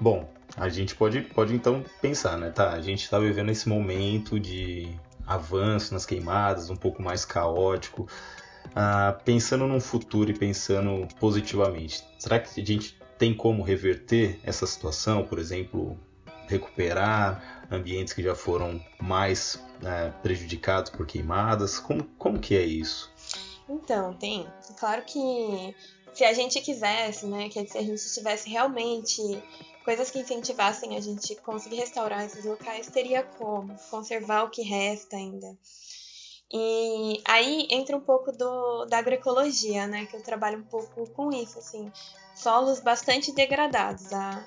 Bom, 0.00 0.32
a 0.56 0.68
gente 0.68 0.94
pode, 0.94 1.20
pode 1.22 1.54
então 1.54 1.84
pensar, 2.00 2.36
né? 2.36 2.50
Tá, 2.50 2.70
a 2.70 2.80
gente 2.80 3.04
está 3.04 3.18
vivendo 3.18 3.50
esse 3.50 3.68
momento 3.68 4.38
de 4.38 4.94
avanço 5.26 5.94
nas 5.94 6.04
queimadas, 6.04 6.70
um 6.70 6.76
pouco 6.76 7.02
mais 7.02 7.24
caótico. 7.24 8.06
Ah, 8.74 9.18
pensando 9.24 9.66
num 9.66 9.80
futuro 9.80 10.30
e 10.30 10.34
pensando 10.34 11.06
positivamente, 11.18 12.04
será 12.18 12.38
que 12.38 12.60
a 12.60 12.64
gente 12.64 12.98
tem 13.18 13.34
como 13.34 13.62
reverter 13.62 14.38
essa 14.42 14.66
situação? 14.66 15.24
Por 15.24 15.38
exemplo, 15.38 15.98
recuperar 16.48 17.66
ambientes 17.70 18.12
que 18.12 18.22
já 18.22 18.34
foram 18.34 18.80
mais 19.00 19.62
né, 19.80 20.12
prejudicados 20.22 20.90
por 20.90 21.06
queimadas? 21.06 21.78
Como, 21.78 22.04
como 22.18 22.38
que 22.38 22.56
é 22.56 22.62
isso? 22.62 23.10
Então, 23.68 24.12
tem. 24.14 24.46
Claro 24.78 25.02
que 25.02 25.74
se 26.12 26.24
a 26.24 26.32
gente 26.32 26.60
quisesse, 26.60 27.26
né, 27.26 27.48
que 27.48 27.66
se 27.66 27.78
a 27.78 27.82
gente 27.82 28.14
tivesse 28.14 28.50
realmente 28.50 29.20
coisas 29.84 30.10
que 30.10 30.18
incentivassem 30.18 30.96
a 30.96 31.00
gente 31.00 31.34
conseguir 31.36 31.76
restaurar 31.76 32.24
esses 32.24 32.44
locais, 32.44 32.86
teria 32.86 33.22
como 33.22 33.76
conservar 33.90 34.44
o 34.44 34.50
que 34.50 34.62
resta 34.62 35.16
ainda. 35.16 35.56
E 36.52 37.22
aí 37.26 37.66
entra 37.70 37.96
um 37.96 38.00
pouco 38.00 38.30
do, 38.30 38.84
da 38.84 38.98
agroecologia, 38.98 39.86
né, 39.86 40.04
que 40.04 40.14
eu 40.14 40.22
trabalho 40.22 40.58
um 40.58 40.64
pouco 40.64 41.08
com 41.10 41.32
isso, 41.32 41.58
assim, 41.58 41.90
solos 42.34 42.80
bastante 42.80 43.32
degradados. 43.32 44.12
A, 44.12 44.44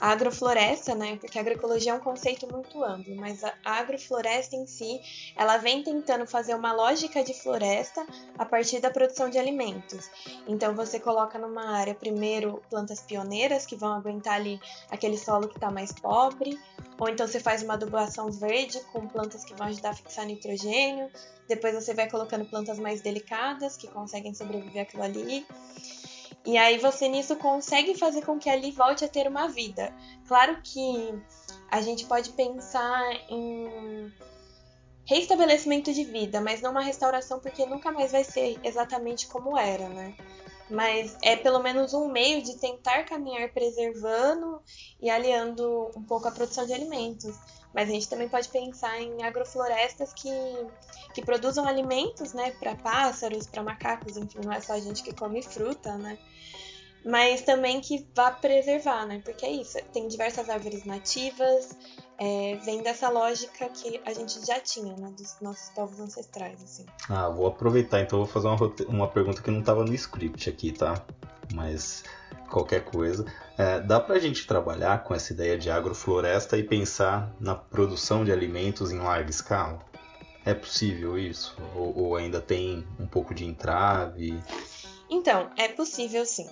a 0.00 0.12
agrofloresta, 0.12 0.94
né? 0.94 1.16
Porque 1.16 1.38
a 1.38 1.42
agroecologia 1.42 1.92
é 1.92 1.94
um 1.94 2.00
conceito 2.00 2.50
muito 2.50 2.82
amplo, 2.82 3.14
mas 3.14 3.44
a 3.44 3.52
agrofloresta 3.62 4.56
em 4.56 4.66
si, 4.66 4.98
ela 5.36 5.58
vem 5.58 5.84
tentando 5.84 6.26
fazer 6.26 6.54
uma 6.54 6.72
lógica 6.72 7.22
de 7.22 7.34
floresta 7.34 8.04
a 8.38 8.46
partir 8.46 8.80
da 8.80 8.90
produção 8.90 9.28
de 9.28 9.38
alimentos. 9.38 10.10
Então 10.48 10.74
você 10.74 10.98
coloca 10.98 11.38
numa 11.38 11.76
área 11.76 11.94
primeiro 11.94 12.62
plantas 12.70 13.02
pioneiras 13.02 13.66
que 13.66 13.76
vão 13.76 13.92
aguentar 13.92 14.36
ali 14.36 14.58
aquele 14.90 15.18
solo 15.18 15.48
que 15.48 15.56
está 15.56 15.70
mais 15.70 15.92
pobre, 15.92 16.58
ou 16.98 17.08
então 17.08 17.26
você 17.26 17.38
faz 17.38 17.62
uma 17.62 17.74
adubação 17.74 18.30
verde 18.30 18.80
com 18.92 19.06
plantas 19.06 19.44
que 19.44 19.54
vão 19.54 19.66
ajudar 19.66 19.90
a 19.90 19.94
fixar 19.94 20.24
nitrogênio. 20.24 21.10
Depois 21.46 21.74
você 21.74 21.92
vai 21.92 22.08
colocando 22.08 22.46
plantas 22.46 22.78
mais 22.78 23.02
delicadas 23.02 23.76
que 23.76 23.86
conseguem 23.88 24.32
sobreviver 24.34 24.82
aquilo 24.82 25.02
ali. 25.02 25.46
E 26.44 26.56
aí 26.56 26.78
você 26.78 27.06
nisso 27.08 27.36
consegue 27.36 27.94
fazer 27.94 28.24
com 28.24 28.38
que 28.38 28.48
ali 28.48 28.70
volte 28.70 29.04
a 29.04 29.08
ter 29.08 29.28
uma 29.28 29.48
vida. 29.48 29.94
Claro 30.26 30.60
que 30.62 31.14
a 31.70 31.80
gente 31.82 32.06
pode 32.06 32.30
pensar 32.30 33.12
em 33.28 34.10
reestabelecimento 35.04 35.92
de 35.92 36.04
vida, 36.04 36.40
mas 36.40 36.60
não 36.60 36.70
uma 36.70 36.82
restauração 36.82 37.40
porque 37.40 37.66
nunca 37.66 37.92
mais 37.92 38.12
vai 38.12 38.24
ser 38.24 38.58
exatamente 38.62 39.26
como 39.26 39.56
era, 39.56 39.88
né? 39.88 40.14
Mas 40.70 41.16
é 41.20 41.36
pelo 41.36 41.58
menos 41.58 41.92
um 41.92 42.08
meio 42.08 42.42
de 42.42 42.56
tentar 42.56 43.04
caminhar 43.04 43.52
preservando 43.52 44.62
e 45.00 45.10
aliando 45.10 45.90
um 45.96 46.02
pouco 46.04 46.28
a 46.28 46.30
produção 46.30 46.64
de 46.64 46.72
alimentos. 46.72 47.36
Mas 47.72 47.88
a 47.88 47.92
gente 47.92 48.08
também 48.08 48.28
pode 48.28 48.48
pensar 48.48 49.00
em 49.00 49.22
agroflorestas 49.22 50.12
que, 50.12 50.30
que 51.14 51.22
produzam 51.22 51.66
alimentos, 51.66 52.32
né, 52.32 52.50
para 52.52 52.74
pássaros, 52.74 53.46
para 53.46 53.62
macacos, 53.62 54.16
enfim, 54.16 54.40
não 54.44 54.52
é 54.52 54.60
só 54.60 54.72
a 54.72 54.80
gente 54.80 55.02
que 55.02 55.14
come 55.14 55.42
fruta, 55.42 55.96
né? 55.96 56.18
Mas 57.04 57.42
também 57.42 57.80
que 57.80 58.06
vá 58.14 58.30
preservar, 58.30 59.06
né? 59.06 59.22
Porque 59.24 59.46
é 59.46 59.50
isso, 59.50 59.78
tem 59.92 60.06
diversas 60.08 60.50
árvores 60.50 60.84
nativas, 60.84 61.76
é, 62.20 62.58
vem 62.62 62.82
dessa 62.82 63.08
lógica 63.08 63.66
que 63.70 63.98
a 64.04 64.12
gente 64.12 64.44
já 64.44 64.60
tinha, 64.60 64.94
né, 64.94 65.10
dos 65.16 65.36
nossos 65.40 65.70
povos 65.70 65.98
ancestrais, 65.98 66.62
assim. 66.62 66.84
Ah, 67.08 67.30
vou 67.30 67.46
aproveitar, 67.46 68.00
então 68.00 68.18
vou 68.18 68.28
fazer 68.28 68.46
uma, 68.46 68.58
uma 68.88 69.08
pergunta 69.08 69.40
que 69.40 69.50
não 69.50 69.60
estava 69.60 69.82
no 69.82 69.94
script 69.94 70.50
aqui, 70.50 70.70
tá? 70.70 71.02
Mas 71.54 72.04
qualquer 72.50 72.84
coisa. 72.84 73.24
É, 73.56 73.80
dá 73.80 73.98
para 73.98 74.16
a 74.16 74.18
gente 74.18 74.46
trabalhar 74.46 75.02
com 75.02 75.14
essa 75.14 75.32
ideia 75.32 75.56
de 75.56 75.70
agrofloresta 75.70 76.58
e 76.58 76.62
pensar 76.62 77.32
na 77.40 77.54
produção 77.54 78.22
de 78.22 78.30
alimentos 78.30 78.92
em 78.92 78.98
larga 78.98 79.30
escala? 79.30 79.78
É 80.44 80.52
possível 80.52 81.18
isso? 81.18 81.56
Ou, 81.74 81.96
ou 81.96 82.16
ainda 82.16 82.40
tem 82.40 82.86
um 82.98 83.06
pouco 83.06 83.34
de 83.34 83.46
entrave? 83.46 84.38
Então, 85.08 85.50
é 85.56 85.68
possível 85.68 86.26
sim. 86.26 86.48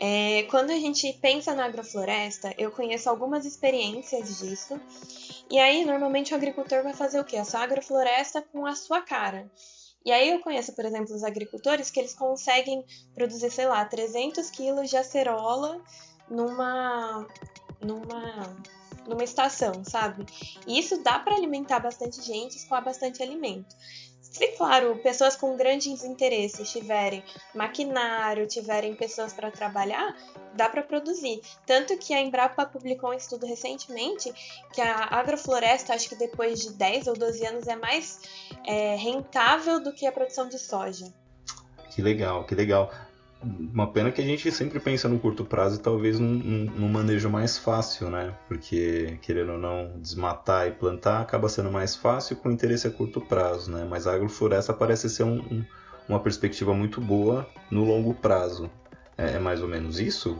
É, 0.00 0.42
quando 0.50 0.70
a 0.70 0.78
gente 0.78 1.12
pensa 1.20 1.54
na 1.54 1.66
agrofloresta, 1.66 2.52
eu 2.58 2.70
conheço 2.70 3.08
algumas 3.08 3.44
experiências 3.44 4.38
disso. 4.38 4.80
E 5.50 5.58
aí, 5.58 5.84
normalmente, 5.84 6.32
o 6.32 6.36
agricultor 6.36 6.82
vai 6.82 6.94
fazer 6.94 7.20
o 7.20 7.24
quê? 7.24 7.36
A 7.36 7.44
sua 7.44 7.60
agrofloresta 7.60 8.42
com 8.42 8.66
a 8.66 8.74
sua 8.74 9.00
cara. 9.02 9.48
E 10.04 10.12
aí 10.12 10.30
eu 10.30 10.40
conheço, 10.40 10.74
por 10.74 10.84
exemplo, 10.84 11.14
os 11.14 11.24
agricultores 11.24 11.90
que 11.90 11.98
eles 11.98 12.14
conseguem 12.14 12.84
produzir, 13.14 13.50
sei 13.50 13.66
lá, 13.66 13.84
300 13.84 14.50
quilos 14.50 14.90
de 14.90 14.98
acerola 14.98 15.80
numa, 16.28 17.26
numa, 17.80 18.56
numa 19.06 19.24
estação, 19.24 19.82
sabe? 19.82 20.26
E 20.66 20.78
isso 20.78 21.02
dá 21.02 21.18
para 21.18 21.36
alimentar 21.36 21.80
bastante 21.80 22.20
gente, 22.20 22.56
escoar 22.56 22.84
bastante 22.84 23.22
alimento. 23.22 23.74
Se, 24.34 24.48
claro, 24.48 24.96
pessoas 24.96 25.36
com 25.36 25.56
grandes 25.56 26.02
interesses 26.02 26.68
tiverem 26.72 27.22
maquinário, 27.54 28.48
tiverem 28.48 28.92
pessoas 28.92 29.32
para 29.32 29.48
trabalhar, 29.48 30.16
dá 30.54 30.68
para 30.68 30.82
produzir. 30.82 31.40
Tanto 31.64 31.96
que 31.96 32.12
a 32.12 32.20
Embrapa 32.20 32.66
publicou 32.66 33.10
um 33.10 33.14
estudo 33.14 33.46
recentemente 33.46 34.32
que 34.72 34.80
a 34.80 35.04
agrofloresta, 35.04 35.94
acho 35.94 36.08
que 36.08 36.16
depois 36.16 36.62
de 36.62 36.72
10 36.72 37.06
ou 37.06 37.14
12 37.14 37.46
anos, 37.46 37.68
é 37.68 37.76
mais 37.76 38.22
é, 38.66 38.96
rentável 38.96 39.78
do 39.78 39.92
que 39.92 40.04
a 40.04 40.10
produção 40.10 40.48
de 40.48 40.58
soja. 40.58 41.14
Que 41.90 42.02
legal, 42.02 42.44
que 42.44 42.56
legal. 42.56 42.90
Uma 43.72 43.86
pena 43.86 44.10
que 44.10 44.20
a 44.20 44.24
gente 44.24 44.50
sempre 44.50 44.80
pensa 44.80 45.08
no 45.08 45.18
curto 45.18 45.44
prazo 45.44 45.76
e 45.76 45.82
talvez 45.82 46.18
num, 46.18 46.32
num, 46.32 46.88
manejo 46.88 47.28
mais 47.28 47.58
fácil, 47.58 48.08
né? 48.08 48.34
Porque, 48.48 49.18
querendo 49.20 49.52
ou 49.52 49.58
não, 49.58 49.92
desmatar 50.00 50.66
e 50.66 50.72
plantar 50.72 51.20
acaba 51.20 51.48
sendo 51.48 51.70
mais 51.70 51.94
fácil 51.94 52.36
com 52.36 52.50
interesse 52.50 52.86
a 52.86 52.90
curto 52.90 53.20
prazo, 53.20 53.70
né? 53.70 53.86
Mas 53.88 54.06
a 54.06 54.14
agrofloresta 54.14 54.72
parece 54.72 55.10
ser 55.10 55.24
um, 55.24 55.38
um, 55.38 55.64
uma 56.08 56.20
perspectiva 56.20 56.72
muito 56.72 57.00
boa 57.00 57.46
no 57.70 57.84
longo 57.84 58.14
prazo. 58.14 58.70
É, 59.16 59.34
é, 59.34 59.38
mais 59.38 59.60
ou 59.60 59.68
menos 59.68 59.98
isso? 59.98 60.38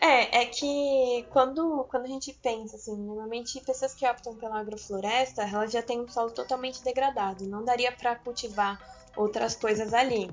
É, 0.00 0.42
é 0.42 0.46
que 0.46 1.26
quando, 1.30 1.86
quando 1.90 2.04
a 2.04 2.08
gente 2.08 2.32
pensa, 2.42 2.76
assim, 2.76 2.96
normalmente 2.96 3.60
pessoas 3.60 3.94
que 3.94 4.06
optam 4.06 4.34
pela 4.34 4.60
agrofloresta, 4.60 5.42
elas 5.42 5.72
já 5.72 5.82
têm 5.82 6.00
um 6.00 6.08
solo 6.08 6.30
totalmente 6.30 6.82
degradado, 6.84 7.46
não 7.46 7.64
daria 7.64 7.90
para 7.90 8.14
cultivar 8.16 8.78
outras 9.16 9.54
coisas 9.54 9.94
ali. 9.94 10.30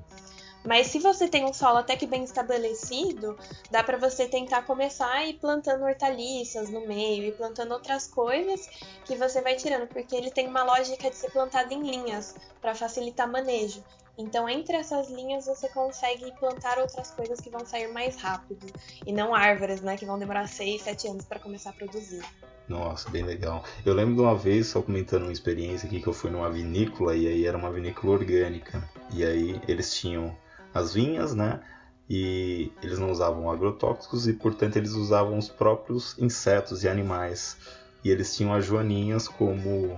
Mas 0.64 0.88
se 0.88 0.98
você 0.98 1.26
tem 1.28 1.44
um 1.44 1.52
solo 1.52 1.78
até 1.78 1.96
que 1.96 2.06
bem 2.06 2.22
estabelecido, 2.22 3.36
dá 3.70 3.82
para 3.82 3.98
você 3.98 4.26
tentar 4.26 4.62
começar 4.62 5.10
a 5.10 5.26
ir 5.26 5.34
plantando 5.34 5.84
hortaliças 5.84 6.70
no 6.70 6.86
meio 6.86 7.24
e 7.24 7.32
plantando 7.32 7.72
outras 7.72 8.06
coisas 8.06 8.68
que 9.04 9.16
você 9.16 9.40
vai 9.40 9.56
tirando, 9.56 9.88
porque 9.88 10.14
ele 10.14 10.30
tem 10.30 10.46
uma 10.46 10.62
lógica 10.62 11.10
de 11.10 11.16
ser 11.16 11.30
plantado 11.30 11.74
em 11.74 11.82
linhas 11.82 12.34
para 12.60 12.74
facilitar 12.74 13.30
manejo. 13.30 13.82
Então, 14.16 14.48
entre 14.48 14.76
essas 14.76 15.10
linhas, 15.10 15.46
você 15.46 15.68
consegue 15.70 16.30
plantar 16.38 16.78
outras 16.78 17.10
coisas 17.10 17.40
que 17.40 17.48
vão 17.48 17.64
sair 17.64 17.90
mais 17.92 18.16
rápido. 18.16 18.66
E 19.06 19.12
não 19.12 19.34
árvores, 19.34 19.80
né? 19.80 19.96
Que 19.96 20.04
vão 20.04 20.18
demorar 20.18 20.46
6, 20.46 20.82
7 20.82 21.08
anos 21.08 21.24
para 21.24 21.40
começar 21.40 21.70
a 21.70 21.72
produzir. 21.72 22.22
Nossa, 22.68 23.08
bem 23.10 23.24
legal. 23.24 23.64
Eu 23.84 23.94
lembro 23.94 24.14
de 24.14 24.20
uma 24.20 24.36
vez, 24.36 24.68
só 24.68 24.82
comentando 24.82 25.22
uma 25.22 25.32
experiência 25.32 25.86
aqui, 25.86 26.00
que 26.00 26.06
eu 26.06 26.12
fui 26.12 26.30
numa 26.30 26.50
vinícola, 26.50 27.16
e 27.16 27.26
aí 27.26 27.46
era 27.46 27.56
uma 27.56 27.72
vinícola 27.72 28.12
orgânica. 28.12 28.86
E 29.10 29.24
aí 29.24 29.60
eles 29.66 29.94
tinham 29.94 30.36
as 30.74 30.94
vinhas, 30.94 31.34
né? 31.34 31.60
E 32.08 32.70
eles 32.82 32.98
não 32.98 33.10
usavam 33.10 33.50
agrotóxicos 33.50 34.26
e, 34.26 34.32
portanto, 34.32 34.76
eles 34.76 34.92
usavam 34.92 35.38
os 35.38 35.48
próprios 35.48 36.18
insetos 36.18 36.84
e 36.84 36.88
animais. 36.88 37.56
E 38.04 38.10
eles 38.10 38.36
tinham 38.36 38.52
as 38.52 38.64
joaninhas 38.64 39.28
como 39.28 39.96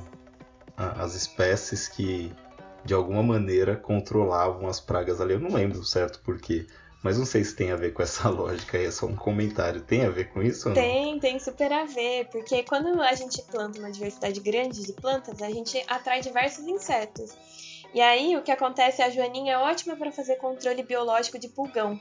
as 0.77 1.15
espécies 1.15 1.89
que, 1.89 2.33
de 2.85 2.95
alguma 2.95 3.23
maneira, 3.23 3.77
controlavam 3.77 4.69
as 4.69 4.81
pragas 4.81 5.21
ali. 5.21 5.35
Eu 5.35 5.41
não 5.41 5.53
lembro 5.53 5.85
certo 5.85 6.21
porquê. 6.21 6.67
Mas 7.03 7.19
não 7.19 7.27
sei 7.27 7.45
se 7.45 7.55
tem 7.55 7.71
a 7.71 7.77
ver 7.77 7.93
com 7.93 8.03
essa 8.03 8.29
lógica 8.31 8.79
aí, 8.79 8.87
é 8.87 8.91
só 8.91 9.07
um 9.07 9.15
comentário. 9.15 9.83
Tem 9.83 10.07
a 10.07 10.11
ver 10.11 10.31
com 10.31 10.43
isso? 10.43 10.73
Tem, 10.73 11.19
tem 11.21 11.39
super 11.39 11.71
a 11.71 11.85
ver. 11.85 12.29
Porque 12.33 12.63
quando 12.63 13.01
a 13.03 13.15
gente 13.15 13.43
planta 13.43 13.79
uma 13.79 13.91
diversidade 13.91 14.41
grande 14.41 14.83
de 14.83 14.93
plantas, 14.95 15.43
a 15.43 15.51
gente 15.51 15.83
atrai 15.87 16.23
diversos 16.23 16.67
insetos. 16.67 17.33
E 17.95 18.01
aí 18.01 18.37
o 18.37 18.43
que 18.43 18.51
acontece 18.51 19.01
é 19.01 19.05
a 19.05 19.11
joaninha 19.11 19.55
é 19.55 19.59
ótima 19.59 19.95
para 19.95 20.11
fazer 20.11 20.35
controle 20.37 20.83
biológico 20.83 21.39
de 21.39 21.49
pulgão. 21.49 21.99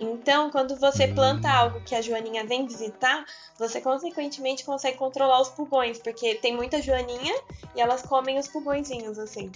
Então, 0.00 0.50
quando 0.50 0.76
você 0.76 1.06
planta 1.06 1.46
hum. 1.46 1.52
algo 1.52 1.80
que 1.84 1.94
a 1.94 2.02
joaninha 2.02 2.44
vem 2.44 2.66
visitar, 2.66 3.24
você 3.56 3.80
consequentemente 3.80 4.64
consegue 4.64 4.98
controlar 4.98 5.40
os 5.40 5.50
pulgões, 5.50 5.98
porque 5.98 6.34
tem 6.34 6.56
muita 6.56 6.82
joaninha 6.82 7.34
e 7.76 7.80
elas 7.80 8.02
comem 8.02 8.36
os 8.36 8.48
pulgõezinhos 8.48 9.16
assim. 9.16 9.52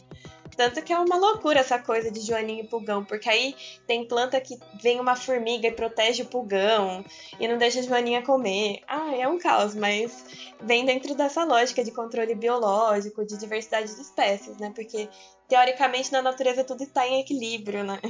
Tanto 0.56 0.82
que 0.82 0.92
é 0.92 0.98
uma 0.98 1.16
loucura 1.16 1.60
essa 1.60 1.78
coisa 1.78 2.10
de 2.10 2.20
joaninha 2.20 2.62
e 2.62 2.66
pulgão, 2.66 3.04
porque 3.04 3.28
aí 3.28 3.54
tem 3.86 4.06
planta 4.06 4.40
que 4.40 4.58
vem 4.82 4.98
uma 4.98 5.14
formiga 5.14 5.68
e 5.68 5.72
protege 5.72 6.22
o 6.22 6.26
pulgão 6.26 7.04
e 7.38 7.46
não 7.46 7.58
deixa 7.58 7.80
a 7.80 7.82
joaninha 7.82 8.22
comer. 8.22 8.80
Ah, 8.88 9.14
é 9.14 9.28
um 9.28 9.38
caos, 9.38 9.74
mas 9.74 10.24
vem 10.62 10.86
dentro 10.86 11.14
dessa 11.14 11.44
lógica 11.44 11.84
de 11.84 11.90
controle 11.90 12.34
biológico, 12.34 13.24
de 13.24 13.36
diversidade 13.36 13.94
de 13.94 14.00
espécies, 14.00 14.56
né? 14.56 14.72
Porque 14.74 15.08
teoricamente 15.48 16.10
na 16.10 16.22
natureza 16.22 16.64
tudo 16.64 16.82
está 16.82 17.06
em 17.06 17.20
equilíbrio, 17.20 17.84
né? 17.84 18.00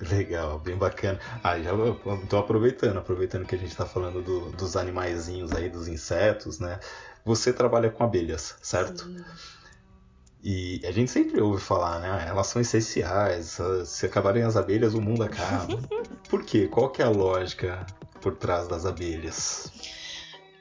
Legal, 0.00 0.60
bem 0.60 0.76
bacana. 0.76 1.18
Ah, 1.42 1.58
já 1.58 1.72
tô 2.30 2.38
aproveitando, 2.38 2.98
aproveitando 2.98 3.44
que 3.44 3.56
a 3.56 3.58
gente 3.58 3.72
está 3.72 3.84
falando 3.84 4.22
do, 4.22 4.50
dos 4.52 4.76
animaizinhos 4.76 5.52
aí, 5.52 5.68
dos 5.68 5.88
insetos, 5.88 6.60
né? 6.60 6.78
Você 7.24 7.52
trabalha 7.52 7.90
com 7.90 8.04
abelhas, 8.04 8.56
certo? 8.62 9.02
Sim. 9.02 9.16
E 10.42 10.80
a 10.84 10.92
gente 10.92 11.10
sempre 11.10 11.40
ouve 11.40 11.62
falar, 11.62 11.98
né? 12.00 12.26
Elas 12.28 12.46
são 12.46 12.62
essenciais, 12.62 13.58
se 13.84 14.06
acabarem 14.06 14.42
as 14.42 14.56
abelhas, 14.56 14.94
o 14.94 15.00
mundo 15.00 15.24
acaba. 15.24 15.78
Por 16.30 16.44
quê? 16.44 16.68
Qual 16.68 16.90
que 16.90 17.02
é 17.02 17.04
a 17.04 17.10
lógica 17.10 17.84
por 18.20 18.36
trás 18.36 18.68
das 18.68 18.84
abelhas? 18.84 19.72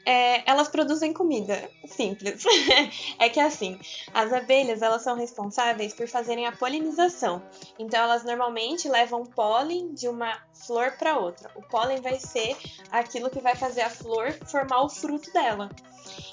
É, 0.05 0.49
elas 0.49 0.69
produzem 0.69 1.11
comida, 1.11 1.69
simples. 1.85 2.41
é 3.19 3.27
que 3.27 3.41
assim, 3.41 3.77
as 4.13 4.31
abelhas 4.31 4.81
elas 4.81 5.01
são 5.01 5.17
responsáveis 5.17 5.93
por 5.93 6.07
fazerem 6.07 6.47
a 6.47 6.53
polinização. 6.53 7.43
Então 7.77 8.01
elas 8.01 8.23
normalmente 8.23 8.87
levam 8.87 9.25
pólen 9.25 9.93
de 9.93 10.07
uma 10.07 10.41
flor 10.53 10.93
para 10.97 11.19
outra. 11.19 11.51
O 11.55 11.61
pólen 11.61 11.99
vai 11.99 12.17
ser 12.21 12.55
aquilo 12.89 13.29
que 13.29 13.41
vai 13.41 13.55
fazer 13.57 13.81
a 13.81 13.89
flor 13.89 14.31
formar 14.45 14.81
o 14.83 14.89
fruto 14.89 15.29
dela. 15.33 15.69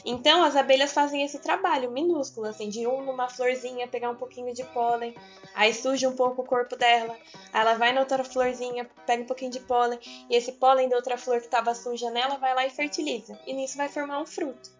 Então 0.04 0.42
as 0.42 0.56
abelhas 0.56 0.92
fazem 0.92 1.22
esse 1.22 1.38
trabalho 1.38 1.90
minúsculo, 1.90 2.46
assim, 2.46 2.68
de 2.68 2.86
um 2.86 3.02
numa 3.02 3.28
florzinha 3.28 3.88
pegar 3.88 4.10
um 4.10 4.16
pouquinho 4.16 4.52
de 4.52 4.64
pólen, 4.64 5.14
aí 5.54 5.72
suja 5.72 6.08
um 6.08 6.16
pouco 6.16 6.42
o 6.42 6.46
corpo 6.46 6.76
dela, 6.76 7.16
aí 7.52 7.60
ela 7.60 7.74
vai 7.74 7.92
na 7.92 8.00
outra 8.00 8.24
florzinha, 8.24 8.88
pega 9.06 9.22
um 9.22 9.26
pouquinho 9.26 9.50
de 9.50 9.60
pólen, 9.60 9.98
e 10.28 10.36
esse 10.36 10.52
pólen 10.52 10.88
da 10.88 10.96
outra 10.96 11.16
flor 11.16 11.38
que 11.40 11.46
estava 11.46 11.74
suja 11.74 12.10
nela 12.10 12.36
vai 12.36 12.54
lá 12.54 12.66
e 12.66 12.70
fertiliza, 12.70 13.38
e 13.46 13.52
nisso 13.52 13.76
vai 13.76 13.88
formar 13.88 14.20
um 14.20 14.26
fruto. 14.26 14.70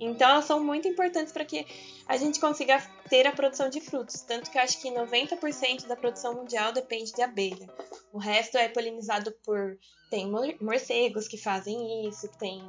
Então 0.00 0.30
elas 0.30 0.46
são 0.46 0.64
muito 0.64 0.88
importantes 0.88 1.30
para 1.30 1.44
que 1.44 1.66
a 2.08 2.16
gente 2.16 2.40
consiga 2.40 2.80
ter 3.08 3.26
a 3.26 3.32
produção 3.32 3.68
de 3.68 3.80
frutos. 3.80 4.22
Tanto 4.22 4.50
que 4.50 4.56
eu 4.56 4.62
acho 4.62 4.80
que 4.80 4.90
90% 4.90 5.86
da 5.86 5.94
produção 5.94 6.34
mundial 6.34 6.72
depende 6.72 7.12
de 7.12 7.20
abelha. 7.20 7.68
O 8.12 8.18
resto 8.18 8.56
é 8.56 8.68
polinizado 8.68 9.32
por. 9.44 9.78
Tem 10.10 10.28
morcegos 10.60 11.28
que 11.28 11.38
fazem 11.38 12.08
isso, 12.08 12.26
tem 12.36 12.60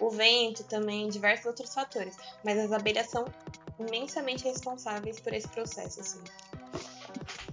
o 0.00 0.08
vento 0.08 0.64
também, 0.64 1.08
diversos 1.10 1.44
outros 1.44 1.74
fatores. 1.74 2.16
Mas 2.42 2.58
as 2.58 2.72
abelhas 2.72 3.10
são 3.10 3.26
imensamente 3.78 4.44
responsáveis 4.44 5.20
por 5.20 5.34
esse 5.34 5.48
processo. 5.48 6.00
Assim. 6.00 6.20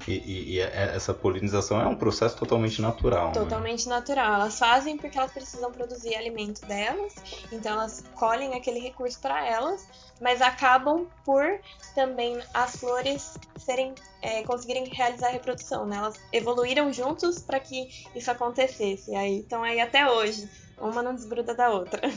E, 0.07 0.11
e, 0.11 0.53
e, 0.55 0.59
é, 0.59 0.95
essa 0.95 1.13
polinização 1.13 1.79
é 1.81 1.87
um 1.87 1.95
processo 1.95 2.35
totalmente 2.37 2.81
natural. 2.81 3.27
Né? 3.27 3.33
Totalmente 3.33 3.87
né? 3.87 3.95
natural. 3.95 4.33
Elas 4.33 4.59
fazem 4.59 4.97
porque 4.97 5.17
elas 5.17 5.31
precisam 5.31 5.71
produzir 5.71 6.15
alimento 6.15 6.65
delas, 6.65 7.15
então 7.51 7.73
elas 7.73 8.03
colhem 8.15 8.53
aquele 8.55 8.79
recurso 8.79 9.19
para 9.19 9.45
elas, 9.45 9.87
mas 10.21 10.41
acabam 10.41 11.07
por 11.25 11.59
também 11.95 12.37
as 12.53 12.75
flores 12.75 13.37
serem 13.63 13.93
é, 14.21 14.43
conseguirem 14.43 14.85
realizar 14.85 15.27
a 15.27 15.31
reprodução. 15.31 15.85
Né? 15.85 15.97
Elas 15.97 16.19
evoluíram 16.31 16.91
juntos 16.91 17.39
para 17.39 17.59
que 17.59 17.89
isso 18.15 18.29
acontecesse. 18.29 19.15
Aí 19.15 19.39
estão 19.39 19.63
aí 19.63 19.79
até 19.79 20.09
hoje. 20.09 20.49
Uma 20.79 21.01
não 21.01 21.13
desgruda 21.13 21.53
da 21.53 21.69
outra. 21.69 22.01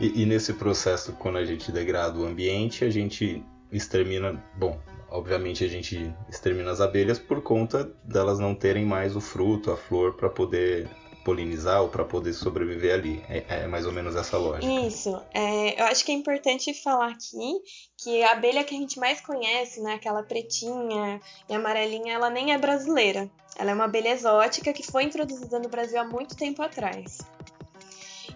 e, 0.00 0.22
e 0.22 0.26
nesse 0.26 0.52
processo, 0.52 1.12
quando 1.14 1.38
a 1.38 1.44
gente 1.44 1.72
degrada 1.72 2.18
o 2.18 2.26
ambiente, 2.26 2.84
a 2.84 2.90
gente 2.90 3.44
extermina. 3.70 4.42
Bom, 4.56 4.78
obviamente 5.08 5.64
a 5.64 5.68
gente 5.68 6.12
extermina 6.28 6.70
as 6.70 6.80
abelhas 6.80 7.18
por 7.18 7.42
conta 7.42 7.90
delas 8.04 8.38
não 8.38 8.54
terem 8.54 8.84
mais 8.84 9.16
o 9.16 9.20
fruto, 9.20 9.70
a 9.70 9.76
flor 9.76 10.14
para 10.14 10.28
poder 10.28 10.88
polinizar 11.26 11.84
para 11.88 12.04
poder 12.04 12.32
sobreviver 12.32 12.94
ali. 12.94 13.20
É, 13.28 13.44
é, 13.48 13.66
mais 13.66 13.84
ou 13.84 13.90
menos 13.90 14.14
essa 14.14 14.38
lógica. 14.38 14.72
Isso. 14.86 15.20
É, 15.34 15.80
eu 15.80 15.86
acho 15.86 16.04
que 16.04 16.12
é 16.12 16.14
importante 16.14 16.72
falar 16.72 17.10
aqui 17.10 17.60
que 17.98 18.22
a 18.22 18.30
abelha 18.30 18.62
que 18.62 18.72
a 18.72 18.78
gente 18.78 19.00
mais 19.00 19.20
conhece, 19.20 19.80
né, 19.80 19.94
aquela 19.94 20.22
pretinha 20.22 21.20
e 21.48 21.54
amarelinha, 21.54 22.14
ela 22.14 22.30
nem 22.30 22.52
é 22.52 22.58
brasileira. 22.58 23.28
Ela 23.58 23.72
é 23.72 23.74
uma 23.74 23.86
abelha 23.86 24.10
exótica 24.10 24.72
que 24.72 24.84
foi 24.84 25.02
introduzida 25.02 25.58
no 25.58 25.68
Brasil 25.68 26.00
há 26.00 26.04
muito 26.04 26.36
tempo 26.36 26.62
atrás. 26.62 27.18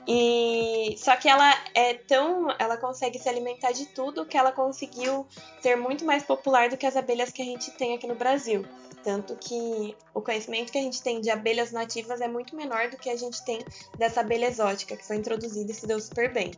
E 0.09 0.97
só 0.99 1.14
que 1.14 1.28
ela 1.28 1.54
é 1.73 1.95
tão, 1.95 2.49
ela 2.58 2.76
consegue 2.76 3.21
se 3.21 3.28
alimentar 3.28 3.71
de 3.71 3.86
tudo 3.86 4.26
que 4.26 4.36
ela 4.36 4.50
conseguiu 4.50 5.25
ser 5.60 5.76
muito 5.76 6.04
mais 6.04 6.25
popular 6.25 6.69
do 6.69 6.76
que 6.76 6.86
as 6.86 6.97
abelhas 6.97 7.30
que 7.30 7.41
a 7.41 7.45
gente 7.45 7.71
tem 7.73 7.95
aqui 7.95 8.08
no 8.08 8.17
Brasil. 8.17 8.64
Tanto 9.02 9.34
que 9.36 9.97
o 10.13 10.21
conhecimento 10.21 10.71
que 10.71 10.78
a 10.78 10.82
gente 10.82 11.02
tem 11.02 11.21
de 11.21 11.30
abelhas 11.30 11.73
nativas 11.73 12.21
é 12.21 12.28
muito 12.28 12.54
menor 12.54 12.91
do 12.91 12.97
que 12.97 13.08
a 13.08 13.17
gente 13.17 13.43
tem 13.45 13.65
dessa 13.97 14.21
abelha 14.21 14.47
exótica 14.47 14.97
que 14.97 15.06
foi 15.06 15.17
introduzida 15.17 15.73
e 15.73 15.75
se 15.75 15.86
deu 15.86 15.99
super 16.00 16.32
bem. 16.32 16.52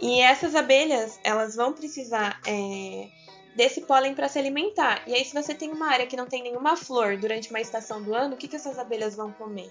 E 0.00 0.20
essas 0.20 0.54
abelhas, 0.54 1.20
elas 1.22 1.54
vão 1.54 1.72
precisar 1.72 2.40
é, 2.46 3.08
desse 3.54 3.82
pólen 3.82 4.14
para 4.14 4.28
se 4.28 4.38
alimentar. 4.38 5.02
E 5.06 5.14
aí, 5.14 5.24
se 5.24 5.32
você 5.32 5.54
tem 5.54 5.70
uma 5.70 5.86
área 5.86 6.06
que 6.06 6.16
não 6.16 6.26
tem 6.26 6.42
nenhuma 6.42 6.76
flor 6.76 7.16
durante 7.16 7.50
uma 7.50 7.60
estação 7.60 8.02
do 8.02 8.14
ano, 8.14 8.34
o 8.34 8.36
que, 8.36 8.48
que 8.48 8.56
essas 8.56 8.78
abelhas 8.78 9.14
vão 9.14 9.30
comer? 9.32 9.70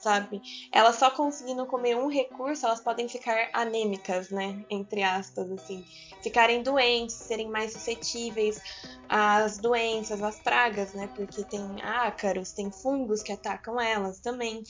Sabe? 0.00 0.40
Elas 0.72 0.96
só 0.96 1.10
conseguindo 1.10 1.66
comer 1.66 1.96
um 1.96 2.08
recurso, 2.08 2.66
elas 2.66 2.80
podem 2.80 3.08
ficar 3.08 3.50
anêmicas, 3.52 4.30
né? 4.30 4.64
Entre 4.70 5.02
aspas, 5.02 5.50
assim. 5.52 5.84
Ficarem 6.22 6.62
doentes, 6.62 7.14
serem 7.14 7.48
mais 7.48 7.72
suscetíveis 7.72 8.60
às 9.08 9.58
doenças, 9.58 10.22
às 10.22 10.40
pragas, 10.40 10.94
né? 10.94 11.08
Porque 11.14 11.44
tem 11.44 11.82
ácaros, 11.82 12.52
tem 12.52 12.70
fungos 12.70 13.22
que 13.22 13.32
atacam 13.32 13.80
elas 13.80 14.20
também. 14.20 14.62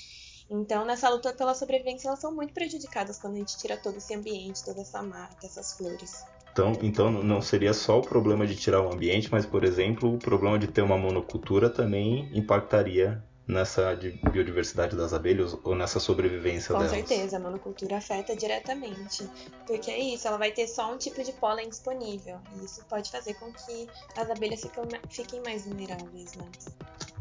Então, 0.51 0.85
nessa 0.85 1.09
luta 1.09 1.33
pela 1.33 1.55
sobrevivência, 1.55 2.09
elas 2.09 2.19
são 2.19 2.35
muito 2.35 2.53
prejudicadas 2.53 3.19
quando 3.19 3.37
a 3.37 3.39
gente 3.39 3.57
tira 3.57 3.77
todo 3.77 3.99
esse 3.99 4.13
ambiente, 4.13 4.65
toda 4.65 4.81
essa 4.81 5.01
mata, 5.01 5.47
essas 5.47 5.75
flores. 5.75 6.25
Então, 6.53 6.77
então 6.83 7.11
não 7.11 7.41
seria 7.41 7.73
só 7.73 8.01
o 8.01 8.03
problema 8.03 8.45
de 8.45 8.57
tirar 8.57 8.83
o 8.83 8.93
ambiente, 8.93 9.29
mas, 9.31 9.47
por 9.47 9.63
exemplo, 9.63 10.13
o 10.13 10.19
problema 10.19 10.59
de 10.59 10.67
ter 10.67 10.83
uma 10.83 10.99
monocultura 10.99 11.71
também 11.71 12.29
impactaria 12.37 13.23
nessa 13.51 13.99
biodiversidade 14.33 14.97
das 14.97 15.13
abelhas 15.13 15.57
ou 15.65 15.75
nessa 15.75 15.99
sobrevivência 15.99 16.75
Com 16.75 16.81
delas? 16.81 16.97
Com 16.97 17.07
certeza, 17.07 17.37
a 17.37 17.41
monocultura 17.41 17.97
afeta 17.97 18.37
diretamente. 18.37 19.29
Porque 19.67 19.91
é 19.91 19.99
isso, 19.99 20.27
ela 20.29 20.39
vai 20.39 20.53
ter 20.53 20.67
só 20.67 20.93
um 20.93 20.97
tipo 20.97 21.23
de 21.23 21.33
pólen 21.33 21.69
disponível. 21.69 22.39
E 22.57 22.65
isso 22.65 22.85
pode 22.89 23.11
fazer 23.11 23.35
com 23.35 23.53
que 23.53 23.89
as 24.17 24.31
abelhas 24.31 24.63
fiquem 25.09 25.43
mais 25.43 25.67
vulneráveis, 25.67 26.35
né? 26.35 26.45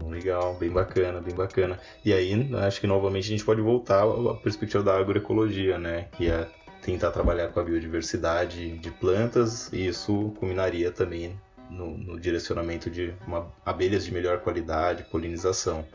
Legal, 0.07 0.55
bem 0.55 0.69
bacana, 0.69 1.19
bem 1.19 1.35
bacana. 1.35 1.79
E 2.05 2.13
aí, 2.13 2.33
acho 2.65 2.79
que 2.79 2.87
novamente 2.87 3.25
a 3.25 3.29
gente 3.29 3.43
pode 3.43 3.61
voltar 3.61 4.03
à 4.03 4.33
perspectiva 4.35 4.83
da 4.83 4.97
agroecologia, 4.97 5.77
né? 5.77 6.07
Que 6.13 6.29
é 6.29 6.47
tentar 6.81 7.11
trabalhar 7.11 7.49
com 7.49 7.59
a 7.59 7.63
biodiversidade 7.63 8.77
de 8.77 8.91
plantas 8.91 9.71
e 9.73 9.87
isso 9.87 10.33
culminaria 10.39 10.91
também 10.91 11.37
no, 11.69 11.97
no 11.97 12.19
direcionamento 12.19 12.89
de 12.89 13.13
uma, 13.27 13.51
abelhas 13.65 14.05
de 14.05 14.13
melhor 14.13 14.39
qualidade, 14.39 15.03
polinização. 15.03 15.85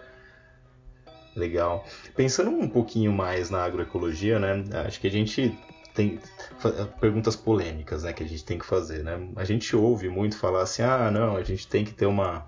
Legal. 1.36 1.84
Pensando 2.16 2.50
um 2.50 2.68
pouquinho 2.68 3.12
mais 3.12 3.50
na 3.50 3.64
agroecologia, 3.64 4.38
né? 4.38 4.64
Acho 4.86 5.00
que 5.00 5.06
a 5.06 5.10
gente 5.10 5.58
tem 5.94 6.18
perguntas 7.00 7.36
polêmicas, 7.36 8.02
né, 8.02 8.12
que 8.12 8.24
a 8.24 8.26
gente 8.26 8.44
tem 8.44 8.58
que 8.58 8.66
fazer, 8.66 9.04
né? 9.04 9.28
A 9.36 9.44
gente 9.44 9.74
ouve 9.76 10.08
muito 10.08 10.36
falar 10.36 10.62
assim: 10.62 10.82
"Ah, 10.82 11.10
não, 11.10 11.36
a 11.36 11.42
gente 11.42 11.66
tem 11.68 11.84
que 11.84 11.92
ter 11.92 12.06
uma 12.06 12.46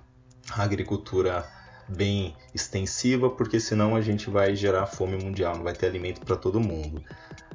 agricultura 0.53 1.45
bem 1.89 2.35
extensiva, 2.55 3.31
porque 3.31 3.61
senão 3.61 3.95
a 3.95 4.01
gente 4.01 4.31
vai 4.31 4.55
gerar 4.57 4.87
fome 4.87 5.17
mundial, 5.17 5.57
não 5.57 5.65
vai 5.65 5.73
ter 5.73 5.87
alimento 5.87 6.21
para 6.21 6.37
todo 6.37 6.61
mundo". 6.61 7.03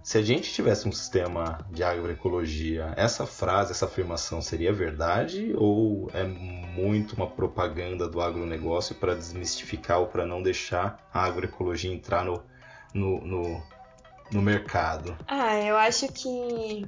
Se 0.04 0.17
a 0.17 0.22
gente 0.22 0.52
tivesse 0.52 0.88
um 0.88 0.91
sistema 0.91 1.60
de 1.70 1.84
agroecologia, 1.84 2.91
essa 2.98 3.28
frase, 3.28 3.72
essa 3.72 3.86
afirmação 3.86 4.41
seria 4.41 4.74
verdade 4.74 5.54
ou 5.56 6.10
é 6.12 6.24
muito 6.24 7.15
uma 7.15 7.28
propaganda 7.28 8.08
do 8.08 8.20
agronegócio 8.20 8.96
para 8.96 9.13
desmistificar 9.13 10.00
ou 10.00 10.08
para 10.08 10.26
não 10.26 10.41
deixar 10.41 11.08
a 11.13 11.24
agroecologia 11.24 11.94
entrar 11.94 12.26
no, 12.26 12.41
no, 12.96 13.22
no, 13.22 13.63
no 14.32 14.41
mercado? 14.41 15.15
Ah, 15.28 15.60
eu 15.60 15.78
acho 15.78 16.08
que 16.08 16.84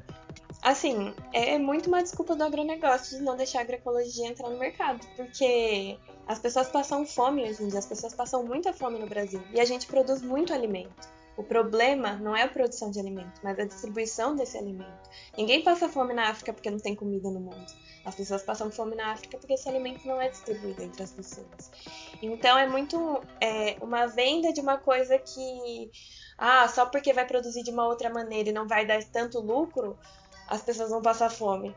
assim, 0.64 1.14
é 1.34 1.58
muito 1.58 1.88
uma 1.88 2.02
desculpa 2.02 2.36
do 2.36 2.44
agronegócio 2.44 3.18
de 3.18 3.24
não 3.24 3.36
deixar 3.36 3.60
a 3.60 3.62
agroecologia 3.62 4.28
entrar 4.28 4.50
no 4.50 4.58
mercado, 4.58 5.06
porque 5.16 5.98
as 6.28 6.40
pessoas 6.40 6.70
passam 6.70 7.06
fome 7.06 7.44
hoje 7.44 7.64
em 7.64 7.68
dia, 7.68 7.80
as 7.80 7.86
pessoas 7.86 8.14
passam 8.14 8.44
muita 8.44 8.74
fome 8.74 8.98
no 8.98 9.08
Brasil 9.08 9.42
e 9.54 9.60
a 9.60 9.66
gente 9.66 9.86
produz 9.86 10.22
muito 10.22 10.54
alimento. 10.54 11.08
O 11.36 11.44
problema 11.44 12.14
não 12.14 12.36
é 12.36 12.44
a 12.44 12.48
produção 12.48 12.92
de 12.92 13.00
alimento, 13.00 13.42
mas 13.44 13.58
a 13.58 13.66
distribuição 13.66 14.36
desse 14.36 14.56
alimento. 14.56 15.10
Ninguém 15.36 15.64
passa 15.64 15.90
fome 15.90 16.14
na 16.14 16.30
África 16.30 16.54
porque 16.54 16.70
não 16.70 16.78
tem 16.78 16.96
comida 16.96 17.30
no 17.30 17.40
mundo. 17.40 17.66
As 18.06 18.14
pessoas 18.14 18.44
passam 18.44 18.70
fome 18.70 18.96
na 18.96 19.14
África 19.14 19.38
porque 19.40 19.54
esse 19.54 19.68
alimento 19.68 20.08
não 20.08 20.22
é 20.22 20.30
distribuído 20.30 20.84
entre 20.84 21.02
as 21.02 21.12
pessoas. 21.12 21.72
Então 22.22 22.56
é 22.56 22.68
muito 22.68 23.20
é, 23.42 23.78
uma 23.82 24.06
venda 24.06 24.54
de 24.54 24.62
uma 24.62 24.78
coisa 24.78 25.18
que, 25.18 25.90
ah, 26.38 26.68
só 26.68 26.86
porque 26.86 27.12
vai 27.12 27.26
produzir 27.26 27.64
de 27.64 27.72
uma 27.72 27.88
outra 27.88 28.12
maneira 28.12 28.50
e 28.50 28.54
não 28.54 28.68
vai 28.68 28.86
dar 28.86 29.04
tanto 29.06 29.40
lucro, 29.40 29.98
as 30.54 30.62
pessoas 30.62 30.90
vão 30.90 31.02
passar 31.02 31.30
fome 31.30 31.76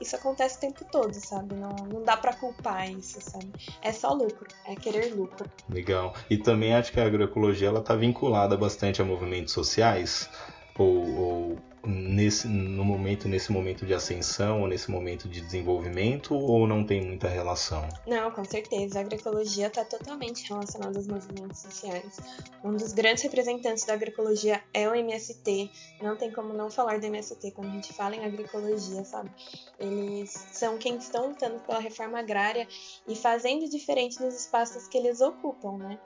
isso 0.00 0.14
acontece 0.14 0.58
o 0.58 0.60
tempo 0.60 0.84
todo, 0.90 1.12
sabe? 1.14 1.54
Não, 1.54 1.74
não 1.90 2.02
dá 2.02 2.16
para 2.16 2.32
culpar 2.34 2.88
isso, 2.90 3.20
sabe? 3.20 3.50
É 3.82 3.92
só 3.92 4.12
lucro, 4.12 4.46
é 4.64 4.76
querer 4.76 5.12
lucro. 5.14 5.48
Legal. 5.68 6.14
E 6.30 6.38
também 6.38 6.74
acho 6.74 6.92
que 6.92 7.00
a 7.00 7.06
agroecologia 7.06 7.68
ela 7.68 7.82
tá 7.82 7.96
vinculada 7.96 8.56
bastante 8.56 9.02
a 9.02 9.04
movimentos 9.04 9.52
sociais 9.52 10.30
ou, 10.76 11.18
ou 11.18 11.58
nesse 11.88 12.46
no 12.46 12.84
momento 12.84 13.26
nesse 13.28 13.50
momento 13.50 13.86
de 13.86 13.94
ascensão, 13.94 14.66
nesse 14.66 14.90
momento 14.90 15.28
de 15.28 15.40
desenvolvimento 15.40 16.34
ou 16.34 16.66
não 16.66 16.84
tem 16.84 17.02
muita 17.02 17.28
relação? 17.28 17.88
Não, 18.06 18.30
com 18.30 18.44
certeza. 18.44 18.98
A 18.98 19.02
agroecologia 19.02 19.68
está 19.68 19.84
totalmente 19.84 20.46
relacionada 20.48 20.98
aos 20.98 21.08
movimentos 21.08 21.60
sociais. 21.60 22.20
Um 22.62 22.74
dos 22.74 22.92
grandes 22.92 23.22
representantes 23.22 23.84
da 23.84 23.94
agroecologia 23.94 24.62
é 24.74 24.88
o 24.88 24.94
MST. 24.94 25.70
Não 26.02 26.16
tem 26.16 26.30
como 26.30 26.52
não 26.52 26.70
falar 26.70 27.00
do 27.00 27.06
MST 27.06 27.52
quando 27.52 27.68
a 27.68 27.72
gente 27.72 27.92
fala 27.92 28.16
em 28.16 28.24
agroecologia, 28.24 29.04
sabe? 29.04 29.30
Eles 29.78 30.30
são 30.52 30.76
quem 30.76 30.96
estão 30.96 31.28
lutando 31.28 31.58
pela 31.60 31.80
reforma 31.80 32.18
agrária 32.18 32.68
e 33.06 33.16
fazendo 33.16 33.68
diferente 33.68 34.22
nos 34.22 34.34
espaços 34.34 34.86
que 34.88 34.98
eles 34.98 35.20
ocupam, 35.20 35.78
né? 35.78 35.98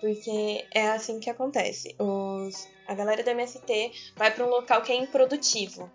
Porque 0.00 0.66
é 0.72 0.90
assim 0.90 1.18
que 1.20 1.30
acontece. 1.30 1.94
Os, 1.98 2.68
a 2.86 2.94
galera 2.94 3.22
do 3.22 3.30
MST 3.30 4.12
vai 4.16 4.32
para 4.32 4.44
um 4.44 4.50
local 4.50 4.82
que 4.82 4.92
é 4.92 4.96
improdutivo. 4.96 5.90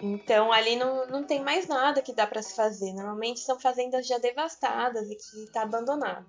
Então 0.00 0.52
ali 0.52 0.76
não, 0.76 1.06
não 1.06 1.24
tem 1.24 1.42
mais 1.42 1.66
nada 1.66 2.02
que 2.02 2.12
dá 2.12 2.26
para 2.26 2.42
se 2.42 2.54
fazer. 2.54 2.92
Normalmente 2.92 3.40
são 3.40 3.58
fazendas 3.58 4.06
já 4.06 4.18
devastadas 4.18 5.10
e 5.10 5.16
que 5.16 5.44
está 5.44 5.62
abandonado. 5.62 6.26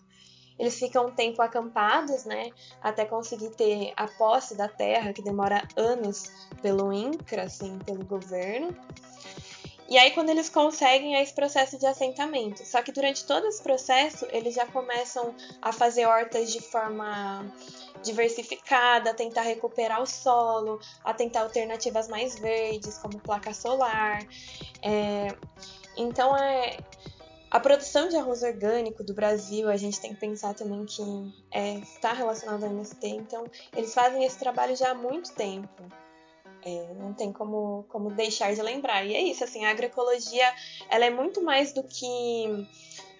Eles 0.57 0.79
ficam 0.79 1.07
um 1.07 1.11
tempo 1.11 1.41
acampados, 1.41 2.23
né, 2.23 2.49
até 2.81 3.03
conseguir 3.03 3.49
ter 3.51 3.91
a 3.97 4.07
posse 4.07 4.55
da 4.55 4.69
terra, 4.69 5.11
que 5.11 5.21
demora 5.21 5.67
anos 5.75 6.31
pelo 6.61 6.93
INCRA, 6.93 7.43
assim, 7.43 7.77
pelo 7.79 8.05
governo. 8.05 8.73
E 9.87 9.97
aí, 9.99 10.11
quando 10.11 10.29
eles 10.29 10.49
conseguem, 10.49 11.15
é 11.15 11.21
esse 11.21 11.33
processo 11.33 11.77
de 11.77 11.85
assentamento. 11.85 12.65
Só 12.65 12.81
que 12.81 12.91
durante 12.91 13.23
todo 13.25 13.45
esse 13.45 13.61
processo, 13.61 14.25
eles 14.31 14.55
já 14.55 14.65
começam 14.65 15.35
a 15.61 15.71
fazer 15.71 16.07
hortas 16.07 16.51
de 16.51 16.59
forma 16.59 17.45
diversificada, 18.03 19.11
a 19.11 19.13
tentar 19.13 19.41
recuperar 19.41 20.01
o 20.01 20.07
solo, 20.07 20.79
a 21.03 21.13
tentar 21.13 21.41
alternativas 21.41 22.07
mais 22.07 22.37
verdes, 22.39 22.97
como 22.97 23.19
placa 23.19 23.53
solar. 23.53 24.25
É... 24.81 25.27
Então, 25.95 26.35
é... 26.35 26.77
a 27.51 27.59
produção 27.59 28.09
de 28.09 28.15
arroz 28.15 28.41
orgânico 28.41 29.03
do 29.03 29.13
Brasil, 29.13 29.69
a 29.69 29.77
gente 29.77 30.01
tem 30.01 30.15
que 30.15 30.19
pensar 30.19 30.55
também 30.55 30.83
que 30.85 31.03
é, 31.51 31.75
está 31.75 32.11
relacionado 32.11 32.63
ao 32.63 32.71
MST. 32.71 33.07
Então, 33.07 33.45
eles 33.75 33.93
fazem 33.93 34.23
esse 34.23 34.39
trabalho 34.39 34.75
já 34.75 34.91
há 34.91 34.95
muito 34.95 35.31
tempo. 35.33 35.83
É, 36.65 36.93
não 36.95 37.13
tem 37.13 37.31
como, 37.31 37.85
como 37.89 38.09
deixar 38.09 38.53
de 38.53 38.61
lembrar. 38.61 39.05
E 39.05 39.13
é 39.13 39.21
isso, 39.21 39.43
assim, 39.43 39.63
a 39.65 39.69
agroecologia 39.69 40.51
ela 40.89 41.05
é 41.05 41.11
muito 41.11 41.43
mais 41.43 41.71
do 41.71 41.83
que 41.83 42.67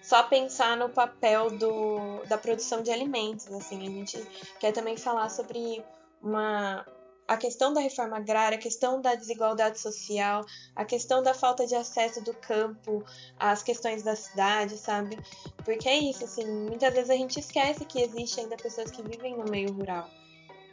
só 0.02 0.24
pensar 0.24 0.76
no 0.76 0.88
papel 0.88 1.50
do, 1.56 2.24
da 2.28 2.36
produção 2.36 2.82
de 2.82 2.90
alimentos. 2.90 3.46
Assim, 3.52 3.86
a 3.86 3.90
gente 3.90 4.18
quer 4.58 4.72
também 4.72 4.96
falar 4.96 5.28
sobre 5.28 5.84
uma, 6.20 6.84
a 7.28 7.36
questão 7.36 7.72
da 7.72 7.80
reforma 7.80 8.16
agrária, 8.16 8.58
a 8.58 8.60
questão 8.60 9.00
da 9.00 9.14
desigualdade 9.14 9.78
social, 9.78 10.44
a 10.74 10.84
questão 10.84 11.22
da 11.22 11.32
falta 11.32 11.64
de 11.68 11.76
acesso 11.76 12.20
do 12.24 12.34
campo 12.34 13.04
às 13.38 13.62
questões 13.62 14.02
da 14.02 14.16
cidade, 14.16 14.76
sabe? 14.76 15.18
Porque 15.64 15.88
é 15.88 15.96
isso, 15.96 16.24
assim, 16.24 16.44
muitas 16.44 16.92
vezes 16.92 17.10
a 17.10 17.16
gente 17.16 17.38
esquece 17.38 17.84
que 17.84 18.02
existe 18.02 18.40
ainda 18.40 18.56
pessoas 18.56 18.90
que 18.90 19.02
vivem 19.02 19.36
no 19.36 19.44
meio 19.44 19.72
rural. 19.72 20.08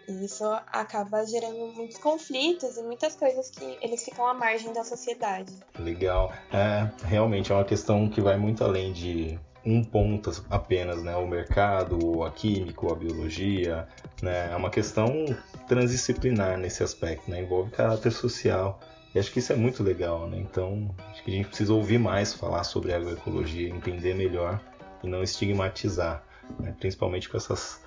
E 0.07 0.25
isso 0.25 0.43
acaba 0.67 1.25
gerando 1.25 1.73
muitos 1.73 1.97
conflitos 1.97 2.77
e 2.77 2.83
muitas 2.83 3.15
coisas 3.15 3.49
que 3.49 3.77
eles 3.81 4.03
ficam 4.03 4.27
à 4.27 4.33
margem 4.33 4.73
da 4.73 4.83
sociedade. 4.83 5.53
Legal. 5.79 6.33
É, 6.51 6.89
realmente 7.05 7.51
é 7.51 7.55
uma 7.55 7.63
questão 7.63 8.09
que 8.09 8.19
vai 8.19 8.37
muito 8.37 8.63
além 8.63 8.91
de 8.91 9.39
um 9.65 9.83
ponto 9.83 10.29
apenas, 10.49 11.01
né? 11.01 11.15
O 11.15 11.25
mercado, 11.25 12.23
a 12.23 12.31
química, 12.31 12.91
a 12.91 12.95
biologia, 12.95 13.87
né? 14.21 14.51
É 14.51 14.55
uma 14.55 14.69
questão 14.69 15.25
transdisciplinar 15.67 16.57
nesse 16.57 16.83
aspecto, 16.83 17.31
né? 17.31 17.41
Envolve 17.41 17.71
caráter 17.71 18.11
social. 18.11 18.79
E 19.15 19.19
acho 19.19 19.31
que 19.31 19.39
isso 19.39 19.53
é 19.53 19.55
muito 19.55 19.83
legal, 19.83 20.27
né? 20.27 20.37
Então, 20.37 20.93
acho 21.11 21.23
que 21.23 21.31
a 21.31 21.33
gente 21.33 21.47
precisa 21.47 21.73
ouvir 21.73 21.99
mais 21.99 22.33
falar 22.33 22.63
sobre 22.63 22.93
agroecologia, 22.93 23.69
entender 23.69 24.15
melhor 24.15 24.59
e 25.03 25.07
não 25.07 25.21
estigmatizar, 25.21 26.23
né? 26.59 26.75
principalmente 26.79 27.29
com 27.29 27.37
essas 27.37 27.79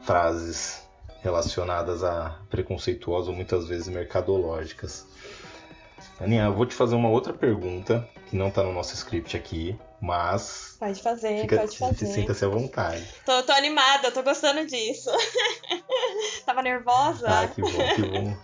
frases 0.00 0.86
relacionadas 1.22 2.02
a 2.02 2.38
preconceituosas 2.50 3.28
ou 3.28 3.34
muitas 3.34 3.66
vezes 3.66 3.88
mercadológicas. 3.88 5.06
Aninha, 6.20 6.44
eu 6.44 6.54
vou 6.54 6.66
te 6.66 6.74
fazer 6.74 6.94
uma 6.94 7.08
outra 7.08 7.32
pergunta 7.32 8.08
que 8.28 8.36
não 8.36 8.48
está 8.48 8.62
no 8.62 8.72
nosso 8.72 8.94
script 8.94 9.36
aqui, 9.36 9.76
mas. 10.00 10.76
Pode 10.78 11.02
fazer, 11.02 11.42
fica, 11.42 11.56
pode 11.58 11.78
fazer. 11.78 12.06
Sinta-se 12.06 12.44
à 12.44 12.48
vontade. 12.48 13.06
Tô, 13.24 13.42
tô 13.42 13.52
animada, 13.52 14.10
tô 14.10 14.22
gostando 14.22 14.66
disso. 14.66 15.10
Tava 16.46 16.62
nervosa? 16.62 17.26
Ah, 17.28 17.48
que 17.48 17.60
bom, 17.60 17.94
que 17.96 18.02
bom. 18.02 18.36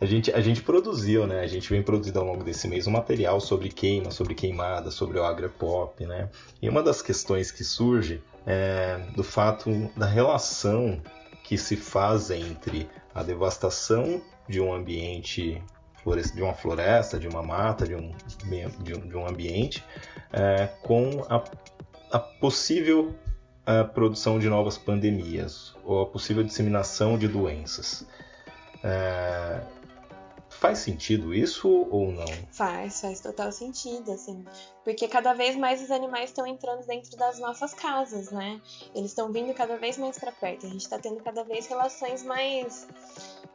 A 0.00 0.06
gente, 0.06 0.32
a 0.32 0.40
gente 0.40 0.62
produziu, 0.62 1.26
né? 1.26 1.40
A 1.40 1.46
gente 1.48 1.68
vem 1.68 1.82
produzindo 1.82 2.20
ao 2.20 2.24
longo 2.24 2.44
desse 2.44 2.68
mês 2.68 2.86
um 2.86 2.92
material 2.92 3.40
sobre 3.40 3.68
queima, 3.68 4.12
sobre 4.12 4.34
queimada, 4.34 4.92
sobre 4.92 5.18
o 5.18 5.24
agropop, 5.24 6.06
né? 6.06 6.28
E 6.62 6.68
uma 6.68 6.82
das 6.82 7.02
questões 7.02 7.50
que 7.50 7.64
surge 7.64 8.22
é 8.46 9.00
do 9.16 9.24
fato 9.24 9.90
da 9.96 10.06
relação 10.06 11.02
que 11.48 11.56
se 11.56 11.76
faz 11.76 12.30
entre 12.30 12.90
a 13.14 13.22
devastação 13.22 14.20
de 14.46 14.60
um 14.60 14.70
ambiente, 14.70 15.62
de 16.34 16.42
uma 16.42 16.52
floresta, 16.52 17.18
de 17.18 17.26
uma 17.26 17.42
mata, 17.42 17.86
de 17.86 17.94
um, 17.94 18.12
de 18.84 19.16
um 19.16 19.26
ambiente, 19.26 19.82
é, 20.30 20.66
com 20.82 21.24
a, 21.26 21.42
a 22.12 22.18
possível 22.18 23.14
a 23.64 23.82
produção 23.82 24.38
de 24.38 24.46
novas 24.46 24.76
pandemias 24.76 25.74
ou 25.84 26.02
a 26.02 26.06
possível 26.06 26.44
disseminação 26.44 27.16
de 27.16 27.26
doenças. 27.26 28.06
É, 28.84 29.62
Faz 30.58 30.78
sentido 30.80 31.32
isso 31.32 31.68
ou 31.68 32.10
não? 32.10 32.26
Faz, 32.50 33.00
faz 33.00 33.20
total 33.20 33.52
sentido, 33.52 34.10
assim. 34.10 34.44
Porque 34.82 35.06
cada 35.06 35.32
vez 35.32 35.54
mais 35.54 35.80
os 35.80 35.88
animais 35.88 36.30
estão 36.30 36.44
entrando 36.44 36.84
dentro 36.84 37.16
das 37.16 37.38
nossas 37.38 37.72
casas, 37.72 38.32
né? 38.32 38.60
Eles 38.92 39.12
estão 39.12 39.30
vindo 39.30 39.54
cada 39.54 39.76
vez 39.76 39.96
mais 39.96 40.18
para 40.18 40.32
perto. 40.32 40.66
A 40.66 40.68
gente 40.68 40.80
está 40.80 40.98
tendo 40.98 41.22
cada 41.22 41.44
vez 41.44 41.68
relações 41.68 42.24
mais 42.24 42.88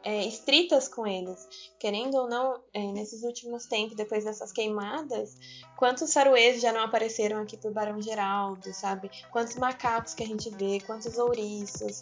é, 0.02 0.24
estritas 0.24 0.88
com 0.88 1.06
eles. 1.06 1.46
Querendo 1.78 2.14
ou 2.14 2.26
não, 2.26 2.58
é, 2.72 2.80
nesses 2.92 3.22
últimos 3.22 3.66
tempos, 3.66 3.94
depois 3.94 4.24
dessas 4.24 4.50
queimadas, 4.50 5.36
quantos 5.76 6.08
saruês 6.08 6.62
já 6.62 6.72
não 6.72 6.84
apareceram 6.84 7.42
aqui 7.42 7.58
por 7.58 7.70
Barão 7.70 8.00
Geraldo, 8.00 8.72
sabe? 8.72 9.10
Quantos 9.30 9.56
macacos 9.56 10.14
que 10.14 10.22
a 10.22 10.26
gente 10.26 10.48
vê, 10.48 10.80
quantos 10.86 11.18
ouriços. 11.18 12.00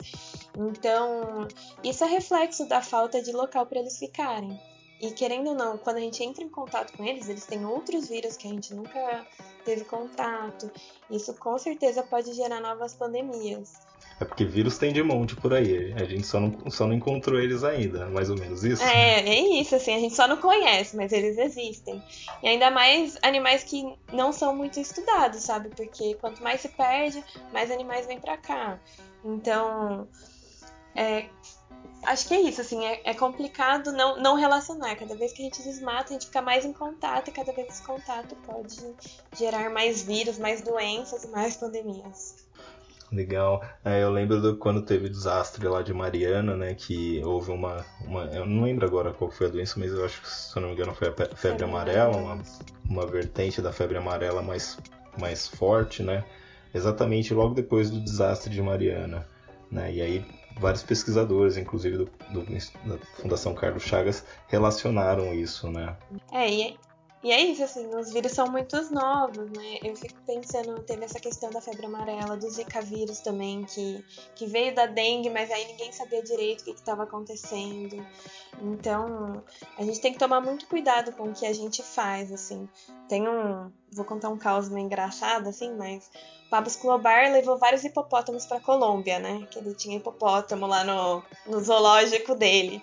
Então, 0.56 1.48
isso 1.82 2.04
é 2.04 2.06
reflexo 2.06 2.68
da 2.68 2.80
falta 2.80 3.20
de 3.20 3.32
local 3.32 3.66
para 3.66 3.80
eles 3.80 3.98
ficarem. 3.98 4.60
E 5.02 5.10
querendo 5.10 5.48
ou 5.48 5.54
não, 5.56 5.76
quando 5.76 5.96
a 5.96 6.00
gente 6.00 6.22
entra 6.22 6.44
em 6.44 6.48
contato 6.48 6.96
com 6.96 7.04
eles, 7.04 7.28
eles 7.28 7.44
têm 7.44 7.66
outros 7.66 8.08
vírus 8.08 8.36
que 8.36 8.46
a 8.46 8.50
gente 8.50 8.72
nunca 8.72 9.26
teve 9.64 9.84
contato. 9.84 10.70
Isso 11.10 11.34
com 11.34 11.58
certeza 11.58 12.04
pode 12.04 12.32
gerar 12.34 12.60
novas 12.60 12.94
pandemias. 12.94 13.72
É 14.20 14.24
porque 14.24 14.44
vírus 14.44 14.78
tem 14.78 14.92
de 14.92 15.02
monte 15.02 15.34
por 15.34 15.52
aí. 15.52 15.92
A 15.94 16.04
gente 16.04 16.24
só 16.24 16.38
não, 16.38 16.70
só 16.70 16.86
não 16.86 16.94
encontrou 16.94 17.40
eles 17.40 17.64
ainda, 17.64 18.06
mais 18.10 18.30
ou 18.30 18.38
menos 18.38 18.62
isso? 18.62 18.80
É, 18.84 19.28
é 19.28 19.40
isso, 19.60 19.74
assim, 19.74 19.92
a 19.92 19.98
gente 19.98 20.14
só 20.14 20.28
não 20.28 20.36
conhece, 20.36 20.96
mas 20.96 21.10
eles 21.10 21.36
existem. 21.36 22.00
E 22.40 22.46
ainda 22.46 22.70
mais 22.70 23.18
animais 23.22 23.64
que 23.64 23.96
não 24.12 24.32
são 24.32 24.54
muito 24.54 24.78
estudados, 24.78 25.42
sabe? 25.42 25.70
Porque 25.70 26.14
quanto 26.14 26.40
mais 26.40 26.60
se 26.60 26.68
perde, 26.68 27.24
mais 27.52 27.72
animais 27.72 28.06
vêm 28.06 28.20
pra 28.20 28.36
cá. 28.36 28.78
Então, 29.24 30.06
é, 30.94 31.26
acho 32.04 32.26
que 32.26 32.34
é 32.34 32.40
isso, 32.40 32.60
assim, 32.60 32.84
é, 32.84 33.00
é, 33.04 33.14
complicado 33.14 33.92
não, 33.92 34.20
não 34.20 34.36
relacionar. 34.36 34.96
Cada 34.96 35.14
vez 35.14 35.32
que 35.32 35.42
a 35.42 35.44
gente 35.44 35.62
desmata, 35.62 36.10
a 36.10 36.12
gente 36.12 36.26
fica 36.26 36.42
mais 36.42 36.64
em 36.64 36.72
contato, 36.72 37.28
e 37.28 37.32
cada 37.32 37.52
vez 37.52 37.68
esse 37.68 37.82
contato 37.82 38.34
pode 38.46 38.76
gerar 39.36 39.70
mais 39.70 40.02
vírus, 40.02 40.38
mais 40.38 40.62
doenças 40.62 41.24
mais 41.26 41.56
pandemias. 41.56 42.42
Legal. 43.12 43.62
É, 43.84 44.02
eu 44.02 44.10
lembro 44.10 44.40
do, 44.40 44.56
quando 44.56 44.82
teve 44.82 45.06
o 45.06 45.10
desastre 45.10 45.68
lá 45.68 45.82
de 45.82 45.92
Mariana, 45.92 46.56
né? 46.56 46.74
Que 46.74 47.22
houve 47.22 47.50
uma, 47.50 47.84
uma. 48.06 48.24
Eu 48.24 48.46
não 48.46 48.64
lembro 48.64 48.86
agora 48.86 49.12
qual 49.12 49.30
foi 49.30 49.48
a 49.48 49.50
doença, 49.50 49.78
mas 49.78 49.92
eu 49.92 50.02
acho 50.02 50.22
que, 50.22 50.30
se 50.30 50.56
eu 50.56 50.62
não 50.62 50.70
me 50.70 50.74
engano, 50.74 50.94
foi 50.94 51.08
a 51.08 51.12
febre, 51.12 51.36
febre 51.36 51.64
amarela, 51.64 52.16
uma, 52.16 52.42
uma 52.88 53.06
vertente 53.06 53.60
da 53.60 53.70
febre 53.70 53.98
amarela 53.98 54.40
mais, 54.40 54.78
mais 55.18 55.46
forte, 55.46 56.02
né? 56.02 56.24
Exatamente 56.74 57.34
logo 57.34 57.54
depois 57.54 57.90
do 57.90 58.00
desastre 58.00 58.50
de 58.50 58.62
Mariana. 58.62 59.26
Né? 59.70 59.92
E 59.92 60.00
aí 60.00 60.24
vários 60.58 60.82
pesquisadores, 60.82 61.56
inclusive 61.56 61.98
do, 61.98 62.04
do, 62.30 62.42
da 62.44 62.98
Fundação 63.16 63.54
Carlos 63.54 63.82
Chagas, 63.82 64.24
relacionaram 64.48 65.32
isso, 65.34 65.70
né? 65.70 65.96
É, 66.30 66.50
e, 66.50 66.76
e 67.22 67.30
é 67.30 67.40
isso, 67.40 67.62
assim, 67.62 67.86
os 67.94 68.12
vírus 68.12 68.32
são 68.32 68.48
muito 68.48 68.76
novos, 68.92 69.48
né? 69.50 69.78
Eu 69.84 69.94
fico 69.94 70.20
pensando, 70.26 70.82
teve 70.82 71.04
essa 71.04 71.20
questão 71.20 71.50
da 71.50 71.60
febre 71.60 71.86
amarela, 71.86 72.36
do 72.36 72.50
Zika 72.50 72.80
vírus 72.80 73.20
também, 73.20 73.62
que, 73.64 74.04
que 74.34 74.46
veio 74.46 74.74
da 74.74 74.86
dengue, 74.86 75.30
mas 75.30 75.48
aí 75.50 75.64
ninguém 75.66 75.92
sabia 75.92 76.20
direito 76.20 76.62
o 76.62 76.64
que 76.64 76.70
estava 76.72 77.04
acontecendo. 77.04 78.04
Então, 78.60 79.42
a 79.78 79.84
gente 79.84 80.00
tem 80.00 80.12
que 80.12 80.18
tomar 80.18 80.40
muito 80.40 80.66
cuidado 80.66 81.12
com 81.12 81.28
o 81.28 81.32
que 81.32 81.46
a 81.46 81.52
gente 81.52 81.80
faz, 81.82 82.32
assim. 82.32 82.68
Tem 83.08 83.28
um. 83.28 83.70
Vou 83.92 84.04
contar 84.04 84.28
um 84.28 84.38
caos 84.38 84.68
meio 84.68 84.86
engraçado, 84.86 85.48
assim, 85.48 85.72
mas 85.76 86.10
Pablo 86.50 86.68
Escobar 86.68 87.30
levou 87.30 87.56
vários 87.56 87.84
hipopótamos 87.84 88.46
para 88.46 88.60
Colômbia, 88.60 89.20
né? 89.20 89.46
Que 89.50 89.60
ele 89.60 89.74
tinha 89.74 89.96
hipopótamo 89.96 90.66
lá 90.66 90.82
no, 90.82 91.22
no 91.46 91.60
zoológico 91.60 92.34
dele. 92.34 92.82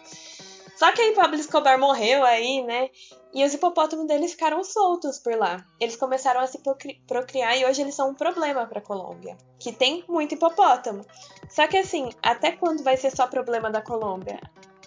Só 0.79 0.93
que 0.93 1.01
aí 1.01 1.13
Pablo 1.13 1.35
Escobar 1.35 1.77
morreu 1.77 2.23
aí, 2.23 2.63
né? 2.63 2.89
E 3.33 3.43
os 3.45 3.53
hipopótamos 3.53 4.07
deles 4.07 4.31
ficaram 4.31 4.63
soltos 4.63 5.19
por 5.19 5.35
lá. 5.35 5.63
Eles 5.79 5.95
começaram 5.95 6.41
a 6.41 6.47
se 6.47 6.59
procriar 7.07 7.57
e 7.57 7.65
hoje 7.65 7.81
eles 7.81 7.93
são 7.93 8.09
um 8.09 8.15
problema 8.15 8.65
para 8.65 8.79
a 8.79 8.81
Colômbia, 8.81 9.37
que 9.59 9.71
tem 9.71 10.03
muito 10.07 10.33
hipopótamo. 10.33 11.05
Só 11.47 11.67
que 11.67 11.77
assim, 11.77 12.09
até 12.23 12.51
quando 12.51 12.83
vai 12.83 12.97
ser 12.97 13.15
só 13.15 13.27
problema 13.27 13.69
da 13.69 13.81
Colômbia? 13.81 14.39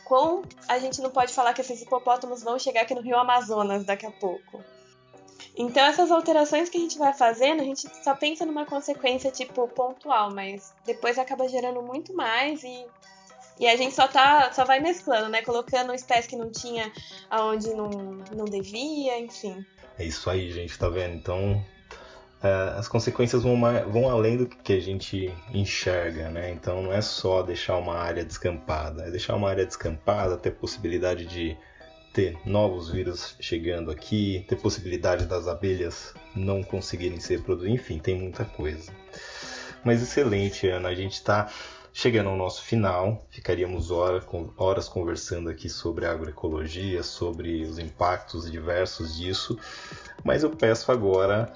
Com 0.05 0.43
a 0.69 0.79
gente 0.79 1.01
não 1.01 1.11
pode 1.11 1.33
falar 1.33 1.55
que 1.55 1.61
esses 1.61 1.83
hipopótamos 1.83 2.43
vão 2.43 2.59
chegar 2.59 2.83
aqui 2.83 2.95
no 2.95 3.01
Rio 3.01 3.17
Amazonas 3.17 3.85
daqui 3.85 4.07
a 4.07 4.11
pouco. 4.11 4.61
Então 5.57 5.85
essas 5.85 6.11
alterações 6.11 6.69
que 6.69 6.79
a 6.79 6.81
gente 6.81 6.99
vai 6.99 7.13
fazendo, 7.13 7.61
a 7.61 7.65
gente 7.65 7.89
só 8.03 8.15
pensa 8.15 8.45
numa 8.45 8.65
consequência 8.65 9.31
tipo 9.31 9.69
pontual, 9.69 10.33
mas 10.35 10.75
depois 10.85 11.19
acaba 11.19 11.49
gerando 11.49 11.83
muito 11.83 12.15
mais 12.15 12.65
e 12.65 12.87
e 13.63 13.69
a 13.69 13.77
gente 13.77 13.95
só 13.95 14.09
tá 14.09 14.53
só 14.53 14.65
vai 14.65 14.81
mesclando, 14.81 15.29
né, 15.29 15.41
colocando 15.41 15.95
espécie 15.95 16.29
que 16.29 16.35
não 16.35 16.51
tinha 16.51 16.91
aonde 17.31 17.73
não 17.73 17.91
não 18.35 18.45
devia, 18.45 19.21
enfim. 19.21 19.65
É 19.97 20.05
isso 20.05 20.29
aí, 20.29 20.51
gente, 20.51 20.77
tá 20.77 20.89
vendo? 20.89 21.15
Então, 21.15 21.65
é, 22.43 22.77
as 22.77 22.89
consequências 22.89 23.45
vão, 23.45 23.61
vão 23.89 24.11
além 24.11 24.37
do 24.37 24.47
que 24.47 24.73
a 24.73 24.81
gente 24.81 25.33
enxerga, 25.55 26.29
né? 26.29 26.51
Então 26.51 26.83
não 26.83 26.93
é 26.93 27.01
só 27.01 27.41
deixar 27.41 27.77
uma 27.77 27.95
área 27.95 28.25
descampada, 28.25 29.05
é 29.05 29.11
deixar 29.13 29.37
uma 29.37 29.49
área 29.49 29.65
descampada, 29.65 30.37
ter 30.37 30.51
possibilidade 30.51 31.25
de 31.25 31.57
ter 32.13 32.37
novos 32.45 32.91
vírus 32.91 33.37
chegando 33.39 33.93
aqui, 33.93 34.45
ter 34.49 34.57
possibilidade 34.57 35.25
das 35.25 35.47
abelhas 35.47 36.15
não 36.35 36.65
conseguirem 36.65 37.21
ser 37.21 37.43
produzidas, 37.43 37.81
enfim, 37.81 37.99
tem 38.01 38.19
muita 38.19 38.45
coisa. 38.45 38.93
Mas 39.85 40.03
excelente, 40.03 40.67
Ana, 40.67 40.89
a 40.89 40.95
gente 40.95 41.15
está 41.15 41.49
chegando 41.93 42.31
ao 42.31 42.37
nosso 42.37 42.63
final, 42.63 43.27
ficaríamos 43.31 43.91
horas, 43.91 44.89
conversando 44.89 45.51
aqui 45.51 45.69
sobre 45.69 46.07
agroecologia, 46.07 47.03
sobre 47.03 47.63
os 47.63 47.79
impactos 47.79 48.51
diversos 48.51 49.17
disso, 49.17 49.59
mas 50.25 50.43
eu 50.43 50.51
peço 50.51 50.91
agora 50.91 51.53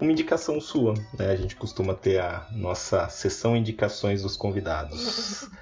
uma 0.00 0.12
indicação 0.12 0.60
sua. 0.60 0.94
Né? 1.18 1.30
A 1.30 1.36
gente 1.36 1.56
costuma 1.56 1.94
ter 1.94 2.20
a 2.20 2.46
nossa 2.52 3.08
sessão 3.08 3.56
indicações 3.56 4.22
dos 4.22 4.36
convidados. 4.36 5.48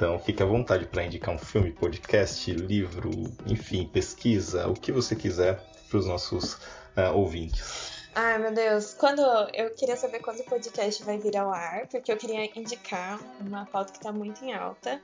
Então, 0.00 0.18
fique 0.18 0.42
à 0.42 0.46
vontade 0.46 0.86
para 0.86 1.04
indicar 1.04 1.34
um 1.34 1.38
filme, 1.38 1.72
podcast, 1.72 2.50
livro, 2.50 3.10
enfim, 3.46 3.84
pesquisa, 3.86 4.66
o 4.66 4.72
que 4.72 4.90
você 4.90 5.14
quiser 5.14 5.62
para 5.90 5.98
os 5.98 6.06
nossos 6.06 6.54
uh, 6.54 7.14
ouvintes. 7.14 8.08
Ai, 8.14 8.38
meu 8.38 8.50
Deus. 8.50 8.94
Quando 8.94 9.20
eu 9.52 9.74
queria 9.74 9.98
saber 9.98 10.20
quando 10.20 10.40
o 10.40 10.44
podcast 10.44 11.04
vai 11.04 11.18
vir 11.18 11.36
ao 11.36 11.52
ar, 11.52 11.86
porque 11.88 12.10
eu 12.10 12.16
queria 12.16 12.46
indicar 12.58 13.20
uma 13.42 13.66
pauta 13.66 13.92
que 13.92 13.98
está 13.98 14.10
muito 14.10 14.42
em 14.42 14.54
alta 14.54 14.98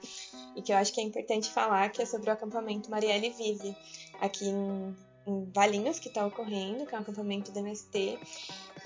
e 0.56 0.62
que 0.62 0.72
eu 0.72 0.78
acho 0.78 0.94
que 0.94 1.00
é 1.02 1.04
importante 1.04 1.50
falar, 1.50 1.90
que 1.90 2.00
é 2.00 2.06
sobre 2.06 2.30
o 2.30 2.32
acampamento 2.32 2.90
Marielle 2.90 3.28
Vive, 3.36 3.76
aqui 4.18 4.48
em, 4.48 4.96
em 5.26 5.44
Valinhos, 5.54 5.98
que 5.98 6.08
está 6.08 6.24
ocorrendo, 6.24 6.86
que 6.86 6.94
é 6.94 6.98
um 6.98 7.02
acampamento 7.02 7.52
do 7.52 7.58
MST, 7.58 8.18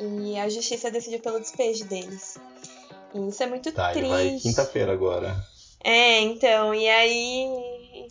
e 0.00 0.36
a 0.36 0.48
justiça 0.48 0.90
decidiu 0.90 1.20
pelo 1.20 1.38
despejo 1.38 1.84
deles. 1.84 2.36
E 3.14 3.28
isso 3.28 3.44
é 3.44 3.46
muito 3.46 3.70
tá, 3.70 3.92
triste. 3.92 4.08
Vai 4.08 4.38
quinta-feira 4.38 4.92
agora. 4.92 5.48
É, 5.82 6.20
então, 6.20 6.74
e 6.74 6.88
aí 6.88 8.08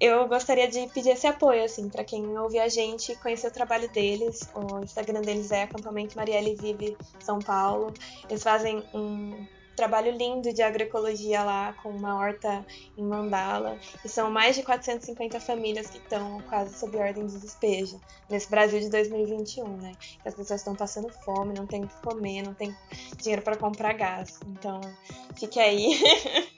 eu 0.00 0.28
gostaria 0.28 0.68
de 0.68 0.86
pedir 0.88 1.10
esse 1.10 1.26
apoio, 1.26 1.64
assim, 1.64 1.88
para 1.88 2.04
quem 2.04 2.38
ouve 2.38 2.58
a 2.58 2.68
gente 2.68 3.14
conhecer 3.16 3.48
o 3.48 3.52
trabalho 3.52 3.88
deles. 3.90 4.48
O 4.54 4.82
Instagram 4.82 5.22
deles 5.22 5.50
é 5.50 5.62
Acampamento 5.62 6.16
Marielle 6.16 6.54
Vive 6.54 6.96
São 7.20 7.38
Paulo. 7.38 7.92
Eles 8.28 8.42
fazem 8.42 8.82
um 8.92 9.46
trabalho 9.76 10.10
lindo 10.10 10.52
de 10.52 10.62
agroecologia 10.62 11.44
lá, 11.44 11.74
com 11.82 11.90
uma 11.90 12.16
horta 12.16 12.64
em 12.96 13.04
Mandala. 13.04 13.78
E 14.04 14.08
são 14.08 14.30
mais 14.30 14.56
de 14.56 14.62
450 14.62 15.38
famílias 15.38 15.88
que 15.88 15.98
estão 15.98 16.40
quase 16.48 16.76
sob 16.76 16.96
ordem 16.96 17.26
de 17.26 17.38
despejo, 17.38 18.00
nesse 18.28 18.50
Brasil 18.50 18.80
de 18.80 18.88
2021, 18.88 19.76
né? 19.76 19.92
Que 20.22 20.28
as 20.28 20.34
pessoas 20.34 20.60
estão 20.60 20.74
passando 20.74 21.12
fome, 21.24 21.54
não 21.54 21.66
tem 21.66 21.84
o 21.84 21.88
que 21.88 21.96
comer, 22.02 22.42
não 22.42 22.54
tem 22.54 22.74
dinheiro 23.18 23.42
para 23.42 23.56
comprar 23.56 23.92
gás. 23.92 24.40
Então, 24.46 24.80
fique 25.38 25.60
aí. 25.60 26.00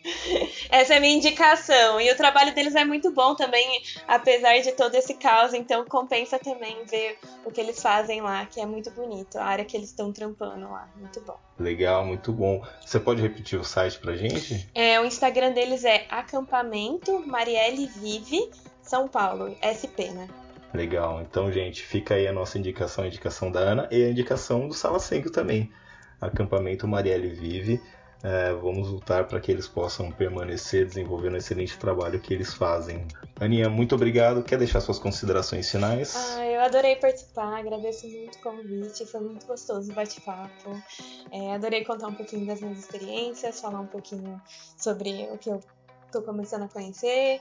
Essa 0.70 0.94
é 0.94 0.96
a 0.98 1.00
minha 1.00 1.16
indicação. 1.16 2.00
E 2.00 2.10
o 2.10 2.16
trabalho 2.16 2.54
deles 2.54 2.74
é 2.74 2.84
muito 2.84 3.10
bom 3.10 3.34
também, 3.34 3.82
apesar 4.06 4.58
de 4.60 4.72
todo 4.72 4.94
esse 4.94 5.14
caos. 5.14 5.52
Então, 5.52 5.84
compensa 5.84 6.38
também 6.38 6.84
ver 6.84 7.18
o 7.44 7.50
que 7.50 7.60
eles 7.60 7.82
fazem 7.82 8.20
lá, 8.20 8.46
que 8.46 8.60
é 8.60 8.66
muito 8.66 8.90
bonito. 8.92 9.38
A 9.38 9.44
área 9.44 9.64
que 9.64 9.76
eles 9.76 9.90
estão 9.90 10.12
trampando 10.12 10.70
lá. 10.70 10.88
Muito 10.96 11.20
bom. 11.22 11.47
Legal, 11.58 12.04
muito 12.04 12.32
bom. 12.32 12.64
Você 12.84 13.00
pode 13.00 13.20
repetir 13.20 13.58
o 13.58 13.64
site 13.64 13.98
pra 13.98 14.16
gente? 14.16 14.68
É, 14.74 15.00
o 15.00 15.04
Instagram 15.04 15.52
deles 15.52 15.84
é 15.84 16.06
acampamento 16.08 17.26
Marielle 17.26 17.86
Vive 17.86 18.48
São 18.80 19.08
Paulo, 19.08 19.56
SP, 19.60 20.10
né? 20.14 20.28
Legal. 20.72 21.20
Então, 21.22 21.50
gente, 21.50 21.82
fica 21.82 22.14
aí 22.14 22.28
a 22.28 22.32
nossa 22.32 22.58
indicação, 22.58 23.04
a 23.04 23.06
indicação 23.08 23.50
da 23.50 23.60
Ana 23.60 23.88
e 23.90 24.04
a 24.04 24.10
indicação 24.10 24.68
do 24.68 24.74
Sala 24.74 25.00
5 25.00 25.30
também. 25.30 25.72
Acampamento 26.20 26.86
Marielle 26.86 27.28
Vive 27.28 27.80
é, 28.22 28.52
vamos 28.52 28.88
lutar 28.88 29.26
para 29.28 29.38
que 29.38 29.52
eles 29.52 29.68
possam 29.68 30.10
permanecer 30.10 30.84
desenvolvendo 30.84 31.34
o 31.34 31.36
excelente 31.36 31.78
trabalho 31.78 32.18
que 32.18 32.34
eles 32.34 32.52
fazem. 32.52 33.06
Aninha, 33.40 33.70
muito 33.70 33.94
obrigado. 33.94 34.42
Quer 34.42 34.58
deixar 34.58 34.80
suas 34.80 34.98
considerações 34.98 35.70
finais? 35.70 36.16
Ah, 36.16 36.44
eu 36.44 36.60
adorei 36.60 36.96
participar, 36.96 37.58
agradeço 37.58 38.08
muito 38.08 38.36
o 38.36 38.42
convite, 38.42 39.06
foi 39.06 39.20
muito 39.20 39.46
gostoso 39.46 39.92
o 39.92 39.94
bate-papo. 39.94 40.82
É, 41.30 41.54
adorei 41.54 41.84
contar 41.84 42.08
um 42.08 42.14
pouquinho 42.14 42.44
das 42.44 42.60
minhas 42.60 42.78
experiências, 42.78 43.60
falar 43.60 43.80
um 43.80 43.86
pouquinho 43.86 44.40
sobre 44.76 45.28
o 45.32 45.38
que 45.38 45.50
eu 45.50 45.60
estou 46.06 46.22
começando 46.22 46.64
a 46.64 46.68
conhecer. 46.68 47.40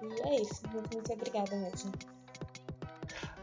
E 0.00 0.28
é 0.28 0.40
isso, 0.40 0.62
muito, 0.72 0.94
muito 0.94 1.12
obrigada 1.12 1.56
mesmo. 1.56 1.90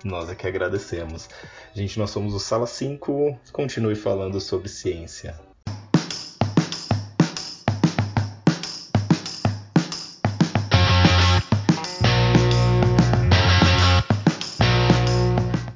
Nós 0.06 0.30
é 0.30 0.36
que 0.36 0.48
agradecemos. 0.48 1.28
Gente, 1.74 2.00
nós 2.00 2.10
somos 2.10 2.34
o 2.34 2.40
Sala 2.40 2.66
5. 2.66 3.38
Continue 3.52 3.96
falando 3.96 4.40
sobre 4.40 4.70
ciência. 4.70 5.49